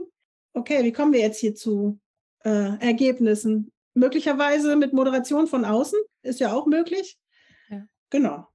okay, 0.53 0.83
wie 0.83 0.93
kommen 0.93 1.13
wir 1.13 1.19
jetzt 1.19 1.39
hier 1.39 1.55
zu 1.55 1.99
äh, 2.43 2.77
Ergebnissen? 2.79 3.71
Möglicherweise 3.93 4.75
mit 4.75 4.93
Moderation 4.93 5.47
von 5.47 5.65
außen, 5.65 5.99
ist 6.21 6.39
ja 6.39 6.53
auch 6.53 6.65
möglich. 6.65 7.17
Ja. 7.69 7.85
Genau. 8.09 8.47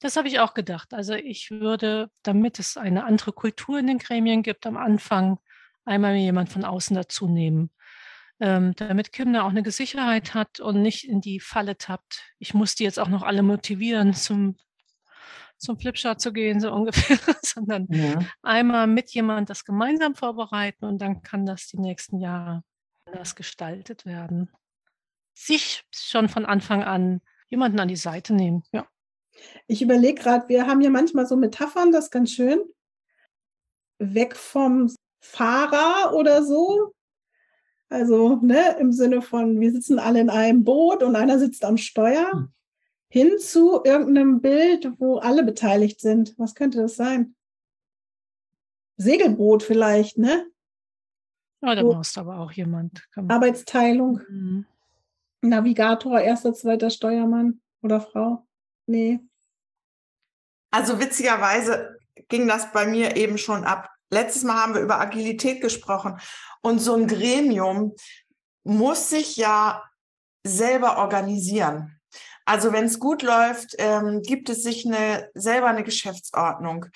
Das 0.00 0.16
habe 0.16 0.28
ich 0.28 0.38
auch 0.38 0.54
gedacht. 0.54 0.94
Also 0.94 1.14
ich 1.14 1.50
würde, 1.50 2.10
damit 2.22 2.58
es 2.58 2.76
eine 2.76 3.04
andere 3.04 3.32
Kultur 3.32 3.78
in 3.78 3.88
den 3.88 3.98
Gremien 3.98 4.42
gibt, 4.42 4.64
am 4.66 4.76
Anfang 4.76 5.38
einmal 5.84 6.14
jemand 6.14 6.50
von 6.50 6.64
außen 6.64 6.94
dazu 6.94 7.26
nehmen, 7.26 7.70
ähm, 8.40 8.74
damit 8.76 9.12
Kim 9.12 9.32
da 9.32 9.42
auch 9.42 9.50
eine 9.50 9.68
Sicherheit 9.70 10.34
hat 10.34 10.60
und 10.60 10.80
nicht 10.80 11.08
in 11.08 11.20
die 11.20 11.40
Falle 11.40 11.76
tappt. 11.76 12.22
Ich 12.38 12.54
muss 12.54 12.74
die 12.74 12.84
jetzt 12.84 12.98
auch 12.98 13.08
noch 13.08 13.22
alle 13.22 13.42
motivieren, 13.42 14.14
zum, 14.14 14.56
zum 15.56 15.78
Flipchart 15.78 16.20
zu 16.20 16.32
gehen, 16.32 16.60
so 16.60 16.72
ungefähr, 16.72 17.18
sondern 17.42 17.86
ja. 17.90 18.20
einmal 18.42 18.86
mit 18.86 19.10
jemand 19.10 19.50
das 19.50 19.64
gemeinsam 19.64 20.14
vorbereiten 20.14 20.84
und 20.84 20.98
dann 20.98 21.22
kann 21.22 21.46
das 21.46 21.66
die 21.66 21.78
nächsten 21.78 22.20
Jahre 22.20 22.62
anders 23.06 23.34
gestaltet 23.34 24.06
werden. 24.06 24.50
Sich 25.34 25.84
schon 25.94 26.28
von 26.28 26.46
Anfang 26.46 26.82
an 26.82 27.20
jemanden 27.48 27.80
an 27.80 27.88
die 27.88 27.96
Seite 27.96 28.34
nehmen, 28.34 28.62
ja. 28.72 28.86
Ich 29.68 29.82
überlege 29.82 30.20
gerade, 30.20 30.48
wir 30.48 30.66
haben 30.66 30.80
ja 30.80 30.90
manchmal 30.90 31.26
so 31.26 31.36
Metaphern, 31.36 31.92
das 31.92 32.06
ist 32.06 32.10
ganz 32.10 32.32
schön. 32.32 32.60
Weg 33.98 34.36
vom 34.36 34.92
Fahrer 35.20 36.14
oder 36.14 36.42
so. 36.42 36.92
Also 37.88 38.36
ne, 38.36 38.76
im 38.78 38.92
Sinne 38.92 39.22
von, 39.22 39.60
wir 39.60 39.72
sitzen 39.72 39.98
alle 39.98 40.20
in 40.20 40.30
einem 40.30 40.64
Boot 40.64 41.02
und 41.02 41.16
einer 41.16 41.38
sitzt 41.38 41.64
am 41.64 41.76
Steuer. 41.76 42.30
Hm. 42.32 42.52
Hin 43.10 43.38
zu 43.38 43.82
irgendeinem 43.84 44.42
Bild, 44.42 44.92
wo 44.98 45.16
alle 45.16 45.42
beteiligt 45.42 46.00
sind. 46.00 46.38
Was 46.38 46.54
könnte 46.54 46.78
das 46.78 46.96
sein? 46.96 47.34
Segelboot 48.98 49.62
vielleicht, 49.62 50.18
ne? 50.18 50.46
Ja, 51.62 51.74
da 51.74 51.82
brauchst 51.82 52.16
du 52.16 52.20
aber 52.20 52.38
auch 52.38 52.52
jemand. 52.52 53.08
Arbeitsteilung. 53.16 54.20
Mhm. 54.28 54.66
Navigator, 55.40 56.20
erster, 56.20 56.52
zweiter 56.52 56.90
Steuermann 56.90 57.60
oder 57.82 58.00
Frau. 58.00 58.46
Nee. 58.86 59.20
Also 60.70 60.98
witzigerweise 61.00 61.98
ging 62.28 62.46
das 62.46 62.72
bei 62.72 62.86
mir 62.86 63.16
eben 63.16 63.38
schon 63.38 63.64
ab. 63.64 63.88
Letztes 64.10 64.42
Mal 64.44 64.54
haben 64.54 64.74
wir 64.74 64.80
über 64.80 65.00
Agilität 65.00 65.60
gesprochen 65.60 66.18
und 66.62 66.78
so 66.78 66.94
ein 66.94 67.06
Gremium 67.06 67.94
muss 68.64 69.10
sich 69.10 69.36
ja 69.36 69.82
selber 70.44 70.98
organisieren. 70.98 72.00
Also 72.44 72.72
wenn 72.72 72.86
es 72.86 72.98
gut 72.98 73.22
läuft, 73.22 73.74
ähm, 73.78 74.22
gibt 74.22 74.48
es 74.48 74.62
sich 74.62 74.86
eine, 74.86 75.30
selber 75.34 75.66
eine 75.68 75.84
Geschäftsordnung. 75.84 76.86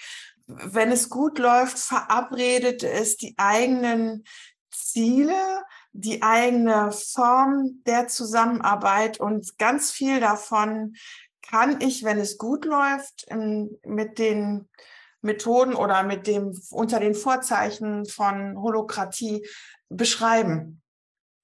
wenn 0.47 0.91
es 0.91 1.09
gut 1.09 1.39
läuft, 1.39 1.79
verabredet 1.79 2.83
es 2.83 3.17
die 3.17 3.35
eigenen 3.39 4.25
Ziele, 4.71 5.63
die 5.93 6.23
eigene 6.23 6.91
Form 6.93 7.83
der 7.87 8.09
Zusammenarbeit 8.09 9.21
und 9.21 9.57
ganz 9.59 9.93
viel 9.93 10.21
davon 10.21 10.95
kann 11.43 11.81
ich, 11.81 12.03
wenn 12.03 12.19
es 12.19 12.39
gut 12.39 12.65
läuft, 12.65 13.27
mit 13.31 14.19
den 14.19 14.69
Methoden 15.23 15.75
oder 15.75 16.03
mit 16.03 16.27
dem 16.27 16.59
unter 16.71 17.01
den 17.01 17.15
Vorzeichen 17.15 18.07
von 18.07 18.61
Holokratie 18.61 19.47
beschreiben. 19.89 20.83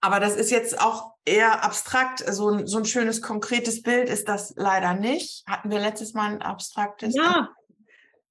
Aber 0.00 0.20
das 0.20 0.36
ist 0.36 0.50
jetzt 0.50 0.80
auch 0.80 1.14
eher 1.24 1.64
abstrakt. 1.64 2.24
So 2.32 2.50
ein, 2.50 2.66
so 2.66 2.78
ein 2.78 2.84
schönes, 2.84 3.22
konkretes 3.22 3.82
Bild 3.82 4.08
ist 4.08 4.28
das 4.28 4.54
leider 4.56 4.94
nicht. 4.94 5.44
Hatten 5.48 5.70
wir 5.70 5.80
letztes 5.80 6.14
Mal 6.14 6.32
ein 6.32 6.42
abstraktes? 6.42 7.14
Ja, 7.14 7.48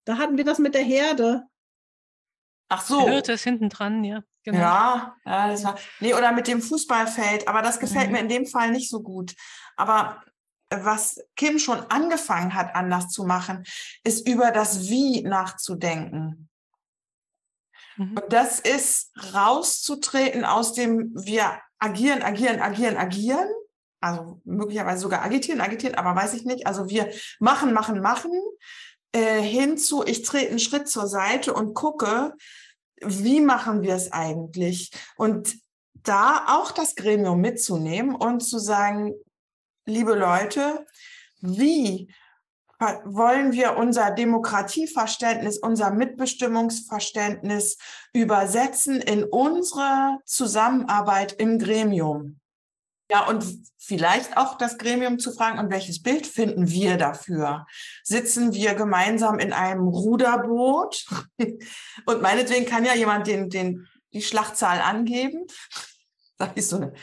da 0.05 0.17
hatten 0.17 0.37
wir 0.37 0.45
das 0.45 0.59
mit 0.59 0.73
der 0.73 0.83
Herde. 0.83 1.43
Ach 2.69 2.81
so. 2.81 3.01
Die 3.01 3.11
Hürde 3.11 3.33
ist 3.33 3.43
hinten 3.43 3.69
dran, 3.69 4.03
ja. 4.03 4.21
Genau. 4.43 4.59
Ja, 4.59 5.15
ja, 5.25 5.47
das 5.49 5.63
war. 5.65 5.77
Nee, 5.99 6.13
oder 6.13 6.31
mit 6.31 6.47
dem 6.47 6.61
Fußballfeld, 6.61 7.49
aber 7.49 7.61
das 7.61 7.79
gefällt 7.79 8.07
mhm. 8.07 8.13
mir 8.13 8.19
in 8.19 8.29
dem 8.29 8.45
Fall 8.45 8.71
nicht 8.71 8.89
so 8.89 9.01
gut. 9.01 9.35
Aber 9.75 10.23
was 10.69 11.19
Kim 11.35 11.59
schon 11.59 11.79
angefangen 11.89 12.53
hat, 12.53 12.75
anders 12.75 13.09
zu 13.09 13.23
machen, 13.23 13.63
ist 14.03 14.27
über 14.27 14.51
das 14.51 14.89
Wie 14.89 15.21
nachzudenken. 15.21 16.49
Mhm. 17.95 18.17
Und 18.17 18.33
das 18.33 18.59
ist 18.59 19.11
rauszutreten 19.33 20.45
aus 20.45 20.73
dem 20.73 21.11
wir 21.13 21.59
agieren, 21.79 22.21
agieren, 22.21 22.59
agieren, 22.59 22.97
agieren. 22.97 23.47
Also 23.99 24.41
möglicherweise 24.43 25.01
sogar 25.01 25.23
agitieren, 25.23 25.61
agitieren, 25.61 25.95
aber 25.95 26.15
weiß 26.15 26.33
ich 26.35 26.45
nicht. 26.45 26.67
Also 26.67 26.89
wir 26.89 27.11
machen, 27.39 27.73
machen, 27.73 27.99
machen. 28.01 28.31
Äh, 29.11 29.41
hinzu, 29.41 30.03
ich 30.05 30.21
trete 30.23 30.49
einen 30.49 30.59
Schritt 30.59 30.87
zur 30.87 31.07
Seite 31.07 31.53
und 31.53 31.73
gucke, 31.73 32.33
wie 33.01 33.41
machen 33.41 33.81
wir 33.81 33.95
es 33.95 34.11
eigentlich? 34.11 34.91
Und 35.15 35.55
da 35.93 36.45
auch 36.47 36.71
das 36.71 36.95
Gremium 36.95 37.41
mitzunehmen 37.41 38.15
und 38.15 38.41
zu 38.41 38.59
sagen, 38.59 39.13
liebe 39.87 40.13
Leute, 40.13 40.85
wie 41.41 42.13
wollen 43.05 43.53
wir 43.53 43.75
unser 43.77 44.11
Demokratieverständnis, 44.11 45.57
unser 45.57 45.89
Mitbestimmungsverständnis 45.89 47.77
übersetzen 48.13 49.01
in 49.01 49.23
unsere 49.23 50.19
Zusammenarbeit 50.25 51.33
im 51.33 51.57
Gremium? 51.57 52.39
Ja, 53.09 53.25
und 53.25 53.45
vielleicht 53.77 54.35
auch 54.37 54.57
das 54.57 54.77
Gremium 54.77 55.17
zu 55.17 55.31
fragen, 55.31 55.57
und 55.59 55.71
welches 55.71 56.03
Bild 56.03 56.27
finden 56.27 56.69
wir 56.69 56.97
dafür? 56.97 57.65
Sitzen 58.03 58.53
wir 58.53 58.75
gemeinsam 58.75 59.39
in 59.39 59.53
einem 59.53 59.87
Ruderboot? 59.87 61.05
Und 62.05 62.21
meinetwegen 62.21 62.65
kann 62.65 62.83
ja 62.83 62.93
jemand 62.93 63.25
den, 63.27 63.49
den, 63.49 63.87
die 64.13 64.21
Schlachtzahl 64.21 64.81
angeben. 64.81 65.47
Da 66.39 66.45
ist 66.53 66.69
so 66.69 66.75
eine 66.75 66.93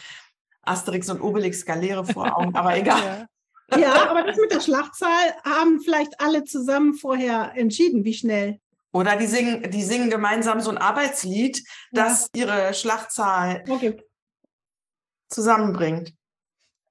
Asterix 0.67 1.11
und 1.11 1.21
Obelix 1.21 1.65
Galere 1.65 2.05
vor 2.05 2.37
Augen, 2.37 2.55
aber 2.55 2.77
egal. 2.77 3.29
Ja. 3.71 3.79
ja, 3.79 4.11
aber 4.11 4.25
das 4.25 4.37
mit 4.37 4.53
der 4.53 4.61
Schlachtzahl 4.61 5.35
haben 5.45 5.81
vielleicht 5.81 6.21
alle 6.21 6.45
zusammen 6.45 6.95
vorher 6.95 7.53
entschieden, 7.57 8.05
wie 8.05 8.15
schnell. 8.15 8.61
Oder 8.93 9.17
die 9.17 9.27
singen, 9.27 9.71
die 9.71 9.83
singen 9.83 10.11
gemeinsam 10.11 10.61
so 10.61 10.71
ein 10.71 10.79
Arbeitslied, 10.79 11.65
das 11.91 12.31
ja. 12.35 12.43
ihre 12.43 12.75
Schlachtzahl 12.75 13.65
okay. 13.69 14.01
zusammenbringt. 15.29 16.15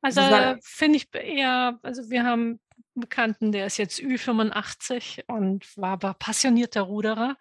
Also 0.02 0.22
finde 0.62 0.98
ich 0.98 1.08
eher, 1.14 1.80
also 1.82 2.10
wir 2.10 2.26
haben 2.26 2.60
einen 2.96 3.02
Bekannten, 3.02 3.54
der 3.54 3.68
ist 3.68 3.78
jetzt 3.78 4.00
Ü85 4.00 5.24
und 5.28 5.66
war 5.78 5.92
aber 5.92 6.14
passionierter 6.14 6.82
Ruderer. 6.82 7.38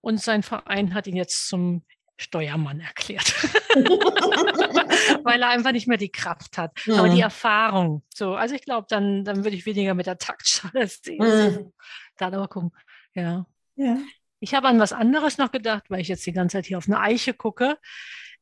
Und 0.00 0.20
sein 0.20 0.42
Verein 0.42 0.92
hat 0.92 1.06
ihn 1.06 1.16
jetzt 1.16 1.46
zum 1.48 1.84
Steuermann 2.16 2.80
erklärt, 2.80 3.34
weil 5.24 5.42
er 5.42 5.48
einfach 5.48 5.72
nicht 5.72 5.88
mehr 5.88 5.98
die 5.98 6.12
Kraft 6.12 6.58
hat. 6.58 6.72
Mhm. 6.86 6.94
Aber 6.94 7.08
die 7.08 7.20
Erfahrung, 7.20 8.02
so, 8.14 8.34
also 8.34 8.54
ich 8.54 8.62
glaube, 8.62 8.86
dann, 8.88 9.24
dann 9.24 9.44
würde 9.44 9.56
ich 9.56 9.66
weniger 9.66 9.94
mit 9.94 10.06
der 10.06 10.18
Taktschale 10.18 10.86
sehen. 10.88 11.18
Mhm. 11.18 11.72
Da 12.16 12.28
aber 12.28 12.48
gucken, 12.48 12.72
ja. 13.14 13.46
ja. 13.74 13.98
Ich 14.38 14.54
habe 14.54 14.68
an 14.68 14.78
was 14.78 14.92
anderes 14.92 15.38
noch 15.38 15.50
gedacht, 15.50 15.84
weil 15.88 16.00
ich 16.00 16.08
jetzt 16.08 16.26
die 16.26 16.32
ganze 16.32 16.58
Zeit 16.58 16.66
hier 16.66 16.78
auf 16.78 16.86
eine 16.86 17.00
Eiche 17.00 17.34
gucke, 17.34 17.78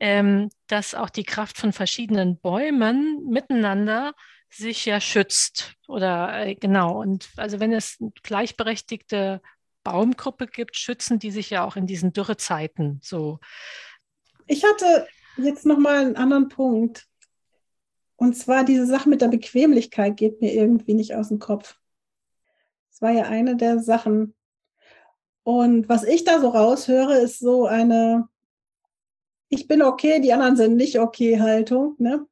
ähm, 0.01 0.51
dass 0.67 0.95
auch 0.95 1.11
die 1.11 1.25
Kraft 1.25 1.57
von 1.57 1.73
verschiedenen 1.73 2.39
Bäumen 2.39 3.27
miteinander 3.29 4.13
sich 4.51 4.85
ja 4.85 5.01
schützt. 5.01 5.75
Oder 5.89 6.47
äh, 6.47 6.55
genau, 6.57 7.01
und 7.01 7.31
also 7.37 7.61
wenn 7.61 7.73
es 7.73 7.99
gleichberechtigte 8.23 9.41
Baumgruppe 9.83 10.47
gibt, 10.47 10.77
schützen 10.77 11.19
die 11.19 11.31
sich 11.31 11.51
ja 11.51 11.65
auch 11.65 11.77
in 11.77 11.87
diesen 11.87 12.13
Dürrezeiten 12.13 13.01
so. 13.03 13.39
Ich 14.47 14.65
hatte 14.65 15.07
jetzt 15.37 15.67
noch 15.67 15.79
mal 15.79 15.99
einen 15.99 16.17
anderen 16.17 16.49
Punkt. 16.49 17.07
Und 18.17 18.35
zwar 18.35 18.65
diese 18.65 18.87
Sache 18.87 19.09
mit 19.09 19.21
der 19.21 19.29
Bequemlichkeit 19.29 20.17
geht 20.17 20.41
mir 20.41 20.53
irgendwie 20.53 20.95
nicht 20.95 21.15
aus 21.15 21.29
dem 21.29 21.39
Kopf. 21.39 21.77
Das 22.91 23.03
war 23.03 23.11
ja 23.11 23.25
eine 23.25 23.57
der 23.57 23.79
Sachen. 23.81 24.35
Und 25.43 25.89
was 25.89 26.05
ich 26.05 26.25
da 26.25 26.41
so 26.41 26.51
raushöre, 26.51 27.19
ist 27.19 27.41
so 27.41 27.67
eine 27.67 28.29
Ich 29.49 29.67
bin 29.67 29.83
okay, 29.83 30.21
die 30.21 30.33
anderen 30.33 30.57
sind 30.57 30.77
nicht 30.77 30.99
okay 30.99 31.41
Haltung. 31.41 31.97
Ne? 31.99 32.27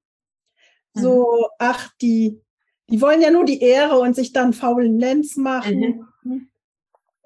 So, 0.95 1.25
mhm. 1.25 1.55
ach, 1.59 1.91
die, 2.01 2.41
die 2.89 3.01
wollen 3.01 3.21
ja 3.21 3.31
nur 3.31 3.45
die 3.45 3.61
Ehre 3.61 3.99
und 3.99 4.15
sich 4.15 4.33
dann 4.33 4.53
faulen 4.53 4.99
Lenz 4.99 5.37
machen. 5.37 6.07
Mhm. 6.23 6.50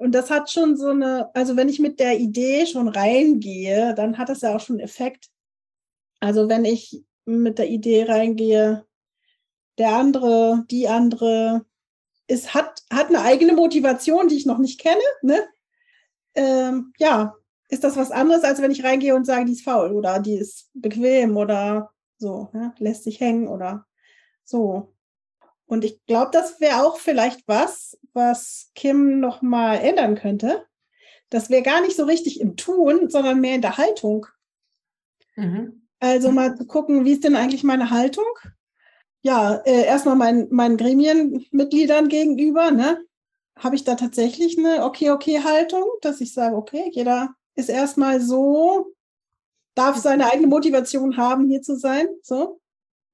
Und 0.04 0.12
das 0.12 0.30
hat 0.30 0.50
schon 0.50 0.76
so 0.76 0.88
eine, 0.88 1.34
also 1.34 1.56
wenn 1.56 1.70
ich 1.70 1.78
mit 1.78 1.98
der 1.98 2.18
Idee 2.18 2.66
schon 2.66 2.88
reingehe, 2.88 3.94
dann 3.94 4.18
hat 4.18 4.28
das 4.28 4.42
ja 4.42 4.54
auch 4.54 4.60
schon 4.60 4.78
Effekt. 4.78 5.30
Also 6.20 6.46
wenn 6.50 6.66
ich 6.66 7.02
mit 7.24 7.58
der 7.58 7.70
Idee 7.70 8.04
reingehe, 8.04 8.84
der 9.78 9.96
andere, 9.96 10.66
die 10.70 10.88
andere, 10.88 11.64
ist, 12.26 12.52
hat, 12.52 12.82
hat 12.92 13.08
eine 13.08 13.22
eigene 13.22 13.54
Motivation, 13.54 14.28
die 14.28 14.36
ich 14.36 14.44
noch 14.44 14.58
nicht 14.58 14.78
kenne, 14.78 15.00
ne? 15.22 15.48
Ähm, 16.34 16.92
ja, 16.98 17.34
ist 17.70 17.82
das 17.82 17.96
was 17.96 18.10
anderes, 18.10 18.44
als 18.44 18.60
wenn 18.60 18.72
ich 18.72 18.84
reingehe 18.84 19.14
und 19.14 19.24
sage, 19.24 19.46
die 19.46 19.52
ist 19.52 19.64
faul 19.64 19.92
oder 19.92 20.18
die 20.18 20.34
ist 20.36 20.68
bequem 20.74 21.38
oder 21.38 21.94
so, 22.18 22.50
ja? 22.52 22.74
lässt 22.76 23.04
sich 23.04 23.20
hängen 23.20 23.48
oder 23.48 23.86
so. 24.44 24.93
Und 25.66 25.84
ich 25.84 26.04
glaube, 26.06 26.30
das 26.32 26.60
wäre 26.60 26.84
auch 26.84 26.98
vielleicht 26.98 27.46
was, 27.46 27.98
was 28.12 28.70
Kim 28.74 29.20
noch 29.20 29.42
mal 29.42 29.76
ändern 29.76 30.14
könnte. 30.14 30.66
Das 31.30 31.50
wäre 31.50 31.62
gar 31.62 31.80
nicht 31.80 31.96
so 31.96 32.04
richtig 32.04 32.40
im 32.40 32.56
Tun, 32.56 33.08
sondern 33.08 33.40
mehr 33.40 33.54
in 33.54 33.62
der 33.62 33.78
Haltung. 33.78 34.26
Mhm. 35.36 35.88
Also 36.00 36.30
mal 36.30 36.54
zu 36.56 36.66
gucken, 36.66 37.04
wie 37.04 37.12
ist 37.12 37.24
denn 37.24 37.36
eigentlich 37.36 37.64
meine 37.64 37.90
Haltung? 37.90 38.26
Ja, 39.22 39.54
äh, 39.64 39.84
erstmal 39.84 40.16
mein, 40.16 40.48
meinen 40.50 40.76
Gremienmitgliedern 40.76 42.08
gegenüber, 42.08 42.70
ne? 42.70 43.02
Habe 43.56 43.76
ich 43.76 43.84
da 43.84 43.94
tatsächlich 43.94 44.58
eine 44.58 44.84
okay-okay-Haltung, 44.84 45.84
dass 46.02 46.20
ich 46.20 46.34
sage, 46.34 46.56
okay, 46.56 46.90
jeder 46.92 47.34
ist 47.54 47.70
erstmal 47.70 48.20
so, 48.20 48.92
darf 49.74 49.96
seine 49.96 50.30
eigene 50.30 50.48
Motivation 50.48 51.16
haben, 51.16 51.48
hier 51.48 51.62
zu 51.62 51.76
sein, 51.76 52.06
so 52.22 52.60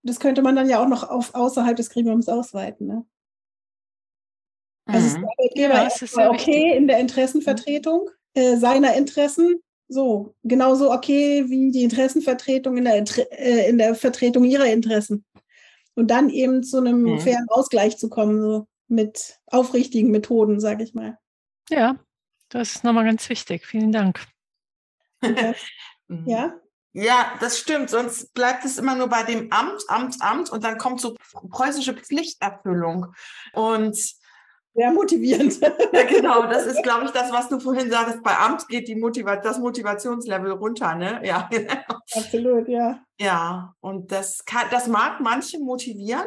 das 0.02 0.20
könnte 0.20 0.42
man 0.42 0.56
dann 0.56 0.68
ja 0.68 0.82
auch 0.82 0.88
noch 0.88 1.08
auf 1.08 1.34
außerhalb 1.34 1.76
des 1.76 1.90
Gremiums 1.90 2.28
ausweiten. 2.28 2.86
Ne? 2.86 3.04
Also 4.86 5.18
mhm. 5.18 5.26
es 5.38 5.50
ja, 5.54 5.86
ist 5.86 6.16
okay 6.16 6.52
wichtig. 6.52 6.76
in 6.76 6.88
der 6.88 6.98
Interessenvertretung 6.98 8.10
äh, 8.34 8.56
seiner 8.56 8.94
Interessen, 8.94 9.60
so 9.88 10.34
genauso 10.42 10.92
okay 10.92 11.48
wie 11.48 11.70
die 11.70 11.82
Interessenvertretung 11.82 12.76
in 12.76 12.84
der, 12.84 13.04
äh, 13.38 13.68
in 13.68 13.78
der 13.78 13.94
Vertretung 13.94 14.44
ihrer 14.44 14.66
Interessen. 14.66 15.24
Und 15.94 16.10
dann 16.10 16.30
eben 16.30 16.62
zu 16.62 16.78
einem 16.78 17.02
mhm. 17.02 17.20
fairen 17.20 17.46
Ausgleich 17.48 17.98
zu 17.98 18.08
kommen, 18.08 18.40
so 18.40 18.66
mit 18.88 19.38
aufrichtigen 19.46 20.10
Methoden, 20.10 20.60
sage 20.60 20.84
ich 20.84 20.94
mal. 20.94 21.18
Ja, 21.68 21.98
das 22.48 22.76
ist 22.76 22.84
nochmal 22.84 23.04
ganz 23.04 23.28
wichtig. 23.28 23.66
Vielen 23.66 23.92
Dank. 23.92 24.24
ja. 26.26 26.54
Ja, 26.92 27.32
das 27.40 27.58
stimmt. 27.58 27.90
Sonst 27.90 28.34
bleibt 28.34 28.64
es 28.64 28.78
immer 28.78 28.94
nur 28.96 29.08
bei 29.08 29.22
dem 29.22 29.52
Amt, 29.52 29.82
Amt, 29.88 30.16
Amt 30.20 30.50
und 30.50 30.64
dann 30.64 30.78
kommt 30.78 31.00
so 31.00 31.14
preußische 31.50 31.94
Pflichterfüllung. 31.94 33.14
Und 33.52 33.96
sehr 34.74 34.92
motivierend. 34.92 35.60
Ja, 35.92 36.04
genau. 36.04 36.46
Das 36.46 36.66
ist, 36.66 36.82
glaube 36.82 37.04
ich, 37.04 37.10
das, 37.10 37.32
was 37.32 37.48
du 37.48 37.58
vorhin 37.58 37.90
sagst. 37.90 38.22
Bei 38.22 38.38
Amt 38.38 38.68
geht 38.68 38.86
die 38.88 38.94
Motiva 38.94 39.36
das 39.36 39.58
Motivationslevel 39.58 40.52
runter, 40.52 40.94
ne? 40.94 41.20
Ja. 41.24 41.50
Absolut, 42.14 42.68
ja. 42.68 43.00
Ja. 43.18 43.74
Und 43.80 44.12
das 44.12 44.44
kann, 44.44 44.66
das 44.70 44.86
mag 44.86 45.20
manche 45.20 45.58
motivieren. 45.58 46.26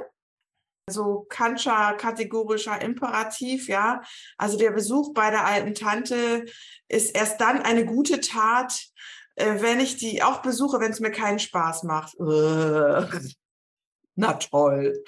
So 0.90 1.26
Kantscher 1.30 1.94
kategorischer 1.94 2.82
Imperativ, 2.82 3.70
ja. 3.70 4.02
Also 4.38 4.58
der 4.58 4.72
Besuch 4.72 5.14
bei 5.14 5.30
der 5.30 5.46
alten 5.46 5.74
Tante 5.74 6.44
ist 6.90 7.16
erst 7.16 7.40
dann 7.40 7.62
eine 7.62 7.86
gute 7.86 8.20
Tat, 8.20 8.90
äh, 9.36 9.62
wenn 9.62 9.80
ich 9.80 9.98
die 9.98 10.24
auch 10.24 10.42
besuche, 10.42 10.80
wenn 10.80 10.92
es 10.92 11.00
mir 11.00 11.12
keinen 11.12 11.40
Spaß 11.40 11.84
macht. 11.84 12.16
na 14.16 14.34
toll. 14.34 15.04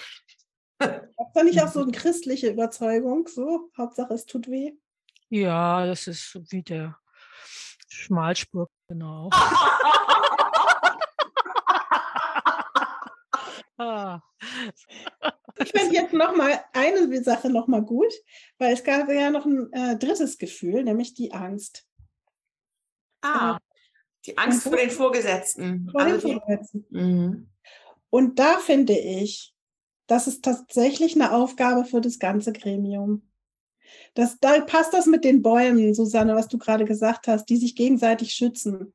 Ist 0.80 1.34
da 1.34 1.44
nicht 1.44 1.62
auch 1.62 1.72
so 1.72 1.82
eine 1.82 1.92
christliche 1.92 2.50
Überzeugung? 2.50 3.28
So, 3.28 3.70
Hauptsache 3.78 4.14
es 4.14 4.26
tut 4.26 4.48
weh. 4.50 4.74
Ja, 5.30 5.86
das 5.86 6.08
ist 6.08 6.40
wie 6.50 6.64
der 6.64 6.98
Schmalspur, 7.88 8.70
genau. 8.88 9.30
ah. 13.78 14.20
Ich 15.58 15.72
finde 15.72 15.96
jetzt 15.96 16.14
noch 16.14 16.36
mal 16.36 16.64
eine 16.74 17.24
Sache 17.24 17.50
noch 17.50 17.68
mal 17.68 17.82
gut, 17.82 18.14
weil 18.58 18.74
es 18.74 18.84
gab 18.84 19.10
ja 19.10 19.32
noch 19.32 19.46
ein 19.46 19.72
äh, 19.74 19.98
drittes 19.98 20.38
Gefühl, 20.38 20.84
nämlich 20.84 21.14
die 21.14 21.34
Angst. 21.34 21.88
Ah, 23.22 23.58
die 24.26 24.38
Angst 24.38 24.64
vor 24.64 24.76
den 24.76 24.90
Vorgesetzten. 24.90 25.90
Vor 25.92 26.02
also 26.02 26.28
den 26.28 26.40
Vorgesetzten. 26.40 26.86
Mhm. 26.90 27.50
Und 28.10 28.40
da 28.40 28.60
finde 28.60 28.98
ich, 28.98 29.54
das 30.08 30.28
ist 30.28 30.44
tatsächlich 30.44 31.16
eine 31.16 31.34
Aufgabe 31.34 31.86
für 31.86 32.02
das 32.02 32.20
ganze 32.20 32.54
Gremium. 32.54 33.24
Das, 34.14 34.40
da 34.40 34.60
passt 34.62 34.94
das 34.94 35.06
mit 35.06 35.24
den 35.24 35.42
Bäumen, 35.42 35.94
Susanne, 35.94 36.36
was 36.36 36.48
du 36.48 36.58
gerade 36.58 36.86
gesagt 36.86 37.28
hast, 37.28 37.46
die 37.46 37.58
sich 37.58 37.76
gegenseitig 37.76 38.34
schützen. 38.34 38.94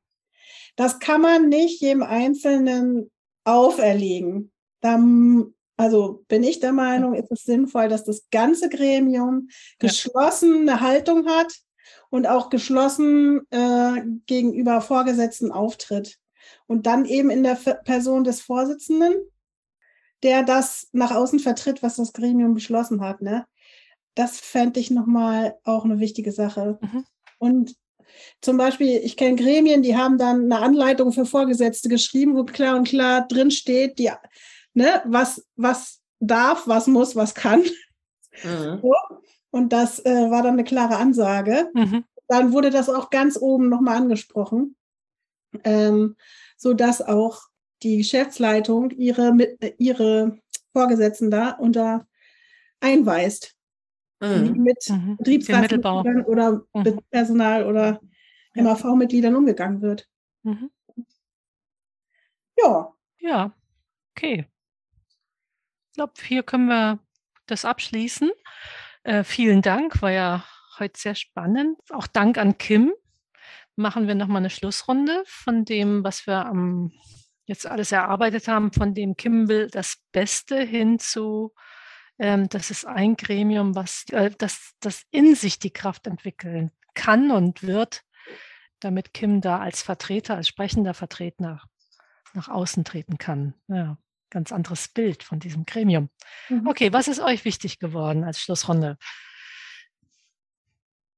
Das 0.75 0.99
kann 0.99 1.21
man 1.21 1.49
nicht 1.49 1.81
jedem 1.81 2.03
Einzelnen 2.03 3.11
auferlegen. 3.43 4.51
Da, 4.81 4.99
also 5.77 6.23
bin 6.27 6.43
ich 6.43 6.59
der 6.59 6.73
Meinung, 6.73 7.13
ist 7.13 7.31
es 7.31 7.43
sinnvoll, 7.43 7.89
dass 7.89 8.03
das 8.03 8.27
ganze 8.31 8.69
Gremium 8.69 9.49
geschlossen 9.79 10.61
eine 10.61 10.81
Haltung 10.81 11.27
hat 11.27 11.53
und 12.09 12.27
auch 12.27 12.49
geschlossen 12.49 13.41
äh, 13.51 14.03
gegenüber 14.25 14.81
Vorgesetzten 14.81 15.51
auftritt. 15.51 16.17
Und 16.67 16.85
dann 16.85 17.05
eben 17.05 17.29
in 17.29 17.43
der 17.43 17.55
Person 17.55 18.23
des 18.23 18.41
Vorsitzenden, 18.41 19.13
der 20.23 20.43
das 20.43 20.87
nach 20.91 21.11
außen 21.11 21.39
vertritt, 21.39 21.83
was 21.83 21.95
das 21.95 22.13
Gremium 22.13 22.53
beschlossen 22.53 23.01
hat. 23.01 23.21
Ne? 23.21 23.45
Das 24.15 24.39
fände 24.39 24.79
ich 24.79 24.91
nochmal 24.91 25.57
auch 25.63 25.85
eine 25.85 25.99
wichtige 25.99 26.31
Sache. 26.31 26.79
Mhm. 26.81 27.05
Und 27.39 27.75
zum 28.41 28.57
Beispiel, 28.57 28.99
ich 29.03 29.17
kenne 29.17 29.35
Gremien, 29.35 29.81
die 29.81 29.95
haben 29.95 30.17
dann 30.17 30.51
eine 30.51 30.59
Anleitung 30.59 31.13
für 31.13 31.25
Vorgesetzte 31.25 31.89
geschrieben, 31.89 32.35
wo 32.35 32.43
klar 32.43 32.75
und 32.75 32.87
klar 32.87 33.27
drin 33.27 33.51
steht, 33.51 33.99
die, 33.99 34.11
ne, 34.73 35.01
was, 35.05 35.47
was 35.55 36.01
darf, 36.19 36.67
was 36.67 36.87
muss, 36.87 37.15
was 37.15 37.33
kann. 37.33 37.63
Mhm. 38.43 38.79
So. 38.81 38.93
Und 39.51 39.73
das 39.73 40.03
äh, 40.05 40.31
war 40.31 40.43
dann 40.43 40.53
eine 40.53 40.63
klare 40.63 40.97
Ansage. 40.97 41.69
Mhm. 41.73 42.05
Dann 42.27 42.53
wurde 42.53 42.69
das 42.69 42.89
auch 42.89 43.09
ganz 43.09 43.37
oben 43.37 43.69
nochmal 43.69 43.97
angesprochen, 43.97 44.75
ähm, 45.63 46.15
sodass 46.57 47.01
auch 47.01 47.41
die 47.83 47.97
Geschäftsleitung 47.97 48.91
ihre, 48.91 49.57
ihre 49.77 50.37
Vorgesetzten 50.71 51.29
da 51.29 51.51
unter 51.51 52.07
einweist. 52.79 53.55
Mhm. 54.23 54.53
mit 54.61 54.87
mhm. 54.87 55.17
Betriebsratsmitgliedern 55.17 56.23
oder 56.25 56.61
mhm. 56.73 56.99
Personal 57.09 57.65
oder. 57.65 57.99
MAV-Mitgliedern 58.53 59.35
umgegangen 59.35 59.81
wird. 59.81 60.07
Mhm. 60.43 60.71
Ja. 62.57 62.93
Ja, 63.19 63.53
okay. 64.11 64.47
Ich 65.87 65.93
glaube, 65.93 66.13
hier 66.21 66.43
können 66.43 66.67
wir 66.67 66.99
das 67.45 67.65
abschließen. 67.65 68.31
Äh, 69.03 69.23
vielen 69.23 69.61
Dank, 69.61 70.01
war 70.01 70.11
ja 70.11 70.45
heute 70.79 70.99
sehr 70.99 71.15
spannend. 71.15 71.79
Auch 71.89 72.07
Dank 72.07 72.37
an 72.37 72.57
Kim. 72.57 72.93
Machen 73.75 74.07
wir 74.07 74.15
nochmal 74.15 74.41
eine 74.41 74.49
Schlussrunde 74.49 75.23
von 75.25 75.65
dem, 75.65 76.03
was 76.03 76.27
wir 76.27 76.45
am, 76.45 76.91
jetzt 77.45 77.65
alles 77.65 77.91
erarbeitet 77.91 78.47
haben, 78.47 78.71
von 78.71 78.93
dem 78.93 79.15
Kim 79.15 79.47
will 79.47 79.67
das 79.71 79.97
Beste 80.11 80.61
hin 80.61 80.99
zu, 80.99 81.53
ähm, 82.19 82.47
das 82.49 82.69
ist 82.69 82.85
ein 82.85 83.15
Gremium, 83.15 83.75
was 83.75 84.05
äh, 84.11 84.29
das, 84.37 84.73
das 84.81 85.03
in 85.09 85.35
sich 85.35 85.57
die 85.57 85.71
Kraft 85.73 86.05
entwickeln 86.05 86.71
kann 86.93 87.31
und 87.31 87.63
wird, 87.63 88.03
damit 88.81 89.13
Kim 89.13 89.41
da 89.41 89.59
als 89.59 89.81
Vertreter, 89.81 90.35
als 90.35 90.47
sprechender 90.47 90.93
Vertreter 90.93 91.61
nach 92.33 92.49
außen 92.49 92.83
treten 92.83 93.17
kann. 93.17 93.55
Ja 93.67 93.97
ganz 94.31 94.51
anderes 94.51 94.87
Bild 94.87 95.21
von 95.21 95.39
diesem 95.39 95.65
Gremium. 95.65 96.09
Mhm. 96.49 96.67
Okay, 96.67 96.91
was 96.91 97.07
ist 97.07 97.19
euch 97.19 97.45
wichtig 97.45 97.77
geworden 97.77 98.23
als 98.23 98.39
Schlussrunde? 98.39 98.97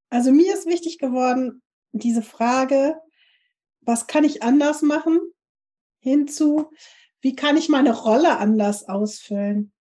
Also 0.09 0.31
mir 0.31 0.53
ist 0.53 0.67
wichtig 0.67 0.99
geworden, 0.99 1.61
diese 1.91 2.21
Frage, 2.21 2.95
was 3.81 4.07
kann 4.07 4.23
ich 4.23 4.43
anders 4.43 4.81
machen, 4.81 5.19
hinzu, 5.99 6.71
wie 7.21 7.35
kann 7.35 7.57
ich 7.57 7.69
meine 7.69 7.93
Rolle 7.93 8.37
anders 8.37 8.87
ausfüllen? 8.87 9.71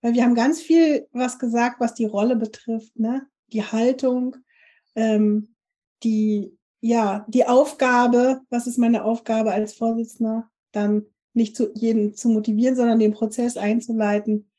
Weil 0.00 0.14
wir 0.14 0.24
haben 0.24 0.34
ganz 0.34 0.60
viel 0.60 1.08
was 1.12 1.38
gesagt, 1.38 1.80
was 1.80 1.94
die 1.94 2.06
Rolle 2.06 2.36
betrifft, 2.36 2.98
ne? 2.98 3.28
Die 3.52 3.64
Haltung, 3.64 4.36
ähm, 4.94 5.54
die, 6.02 6.56
ja, 6.80 7.26
die 7.28 7.46
Aufgabe, 7.46 8.40
was 8.50 8.66
ist 8.66 8.78
meine 8.78 9.04
Aufgabe 9.04 9.52
als 9.52 9.74
Vorsitzender? 9.74 10.48
Dann 10.72 11.06
nicht 11.38 11.56
zu, 11.56 11.72
jeden 11.74 12.14
zu 12.14 12.28
motivieren, 12.28 12.76
sondern 12.76 12.98
den 12.98 13.14
Prozess 13.14 13.56
einzuleiten, 13.56 14.50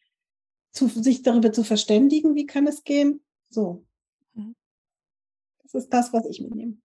zu, 0.72 0.88
sich 0.88 1.22
darüber 1.22 1.52
zu 1.52 1.64
verständigen, 1.64 2.34
wie 2.34 2.48
kann 2.48 2.66
es 2.66 2.84
gehen. 2.84 3.22
So. 3.50 3.86
Mhm. 4.34 4.56
Das 5.62 5.76
ist 5.76 5.94
das, 5.94 6.12
was 6.12 6.26
ich 6.26 6.42
mitnehme. 6.42 6.78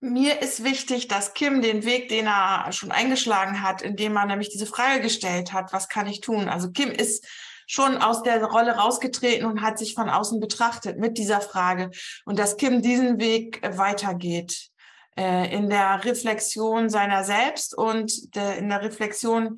Mir 0.00 0.42
ist 0.42 0.64
wichtig, 0.64 1.06
dass 1.06 1.32
Kim 1.32 1.62
den 1.62 1.84
Weg, 1.84 2.08
den 2.08 2.26
er 2.26 2.72
schon 2.72 2.90
eingeschlagen 2.90 3.62
hat, 3.62 3.82
indem 3.82 4.16
er 4.16 4.26
nämlich 4.26 4.48
diese 4.48 4.66
Frage 4.66 5.00
gestellt 5.00 5.52
hat, 5.52 5.72
was 5.72 5.88
kann 5.88 6.08
ich 6.08 6.20
tun? 6.20 6.48
Also 6.48 6.72
Kim 6.72 6.90
ist 6.90 7.24
schon 7.68 7.96
aus 7.98 8.24
der 8.24 8.42
Rolle 8.42 8.72
rausgetreten 8.72 9.46
und 9.46 9.62
hat 9.62 9.78
sich 9.78 9.94
von 9.94 10.10
außen 10.10 10.40
betrachtet 10.40 10.98
mit 10.98 11.18
dieser 11.18 11.40
Frage 11.40 11.92
und 12.24 12.40
dass 12.40 12.56
Kim 12.56 12.82
diesen 12.82 13.20
Weg 13.20 13.62
weitergeht 13.78 14.71
äh, 15.16 15.54
in 15.54 15.68
der 15.68 16.04
Reflexion 16.04 16.88
seiner 16.88 17.24
selbst 17.24 17.76
und 17.76 18.34
de, 18.34 18.58
in 18.58 18.68
der 18.68 18.82
Reflexion 18.82 19.56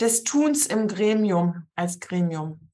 des 0.00 0.24
Tuns 0.24 0.66
im 0.66 0.88
Gremium 0.88 1.68
als 1.74 2.00
Gremium. 2.00 2.70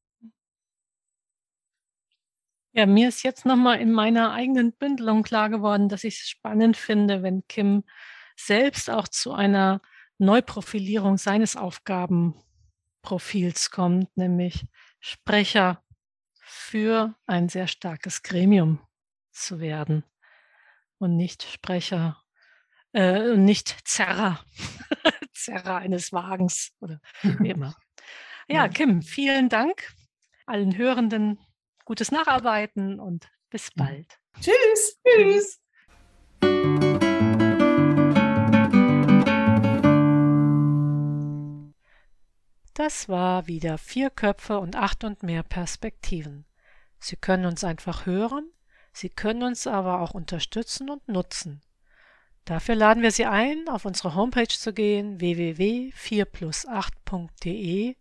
Ja, 2.73 2.87
mir 2.87 3.09
ist 3.09 3.25
jetzt 3.25 3.47
nochmal 3.47 3.81
in 3.81 3.90
meiner 3.90 4.33
eigenen 4.33 4.73
Bündelung 4.73 5.25
klar 5.25 5.51
geworden, 5.51 5.88
dass 5.88 6.05
ich 6.05 6.21
es 6.21 6.29
spannend 6.29 6.77
finde, 6.77 7.25
wenn 7.25 7.45
Kim 7.49 7.83
selbst 8.37 8.88
auch 8.88 9.09
zu 9.09 9.33
einer 9.33 9.81
Neuprofilierung 10.19 11.19
seines 11.19 11.57
Aufgabenprofils 11.57 13.73
kommt, 13.73 14.16
nämlich 14.16 14.66
Sprecher 15.01 15.83
für 16.38 17.16
ein 17.27 17.49
sehr 17.49 17.66
starkes 17.66 18.23
Gremium 18.23 18.79
zu 19.33 19.59
werden 19.59 20.05
und 21.00 21.16
nicht 21.16 21.42
Sprecher 21.42 22.22
äh, 22.92 23.36
nicht 23.36 23.76
Zerrer, 23.84 24.40
Zerrer 25.32 25.76
eines 25.76 26.12
Wagens 26.12 26.72
oder 26.80 27.00
wie 27.22 27.48
immer. 27.50 27.74
Ja, 28.48 28.68
Kim, 28.68 29.02
vielen 29.02 29.48
Dank 29.48 29.94
allen 30.46 30.76
Hörenden. 30.76 31.38
Gutes 31.84 32.10
Nacharbeiten 32.10 32.98
und 33.00 33.30
bis 33.50 33.70
bald. 33.74 34.18
Tschüss. 34.40 35.00
Tschüss. 35.06 35.60
Das 42.74 43.08
war 43.08 43.46
wieder 43.46 43.78
vier 43.78 44.10
Köpfe 44.10 44.58
und 44.58 44.74
acht 44.74 45.04
und 45.04 45.22
mehr 45.22 45.42
Perspektiven. 45.42 46.46
Sie 46.98 47.16
können 47.16 47.46
uns 47.46 47.62
einfach 47.62 48.06
hören, 48.06 48.50
Sie 48.92 49.09
können 49.09 49.42
uns 49.42 49.66
aber 49.66 50.00
auch 50.00 50.12
unterstützen 50.12 50.90
und 50.90 51.09
nutzen. 51.09 51.62
Dafür 52.44 52.74
laden 52.74 53.03
wir 53.03 53.12
Sie 53.12 53.26
ein, 53.26 53.68
auf 53.68 53.85
unsere 53.85 54.14
Homepage 54.14 54.48
zu 54.48 54.72
gehen 54.72 55.20
www.4plus8.de. 55.20 57.96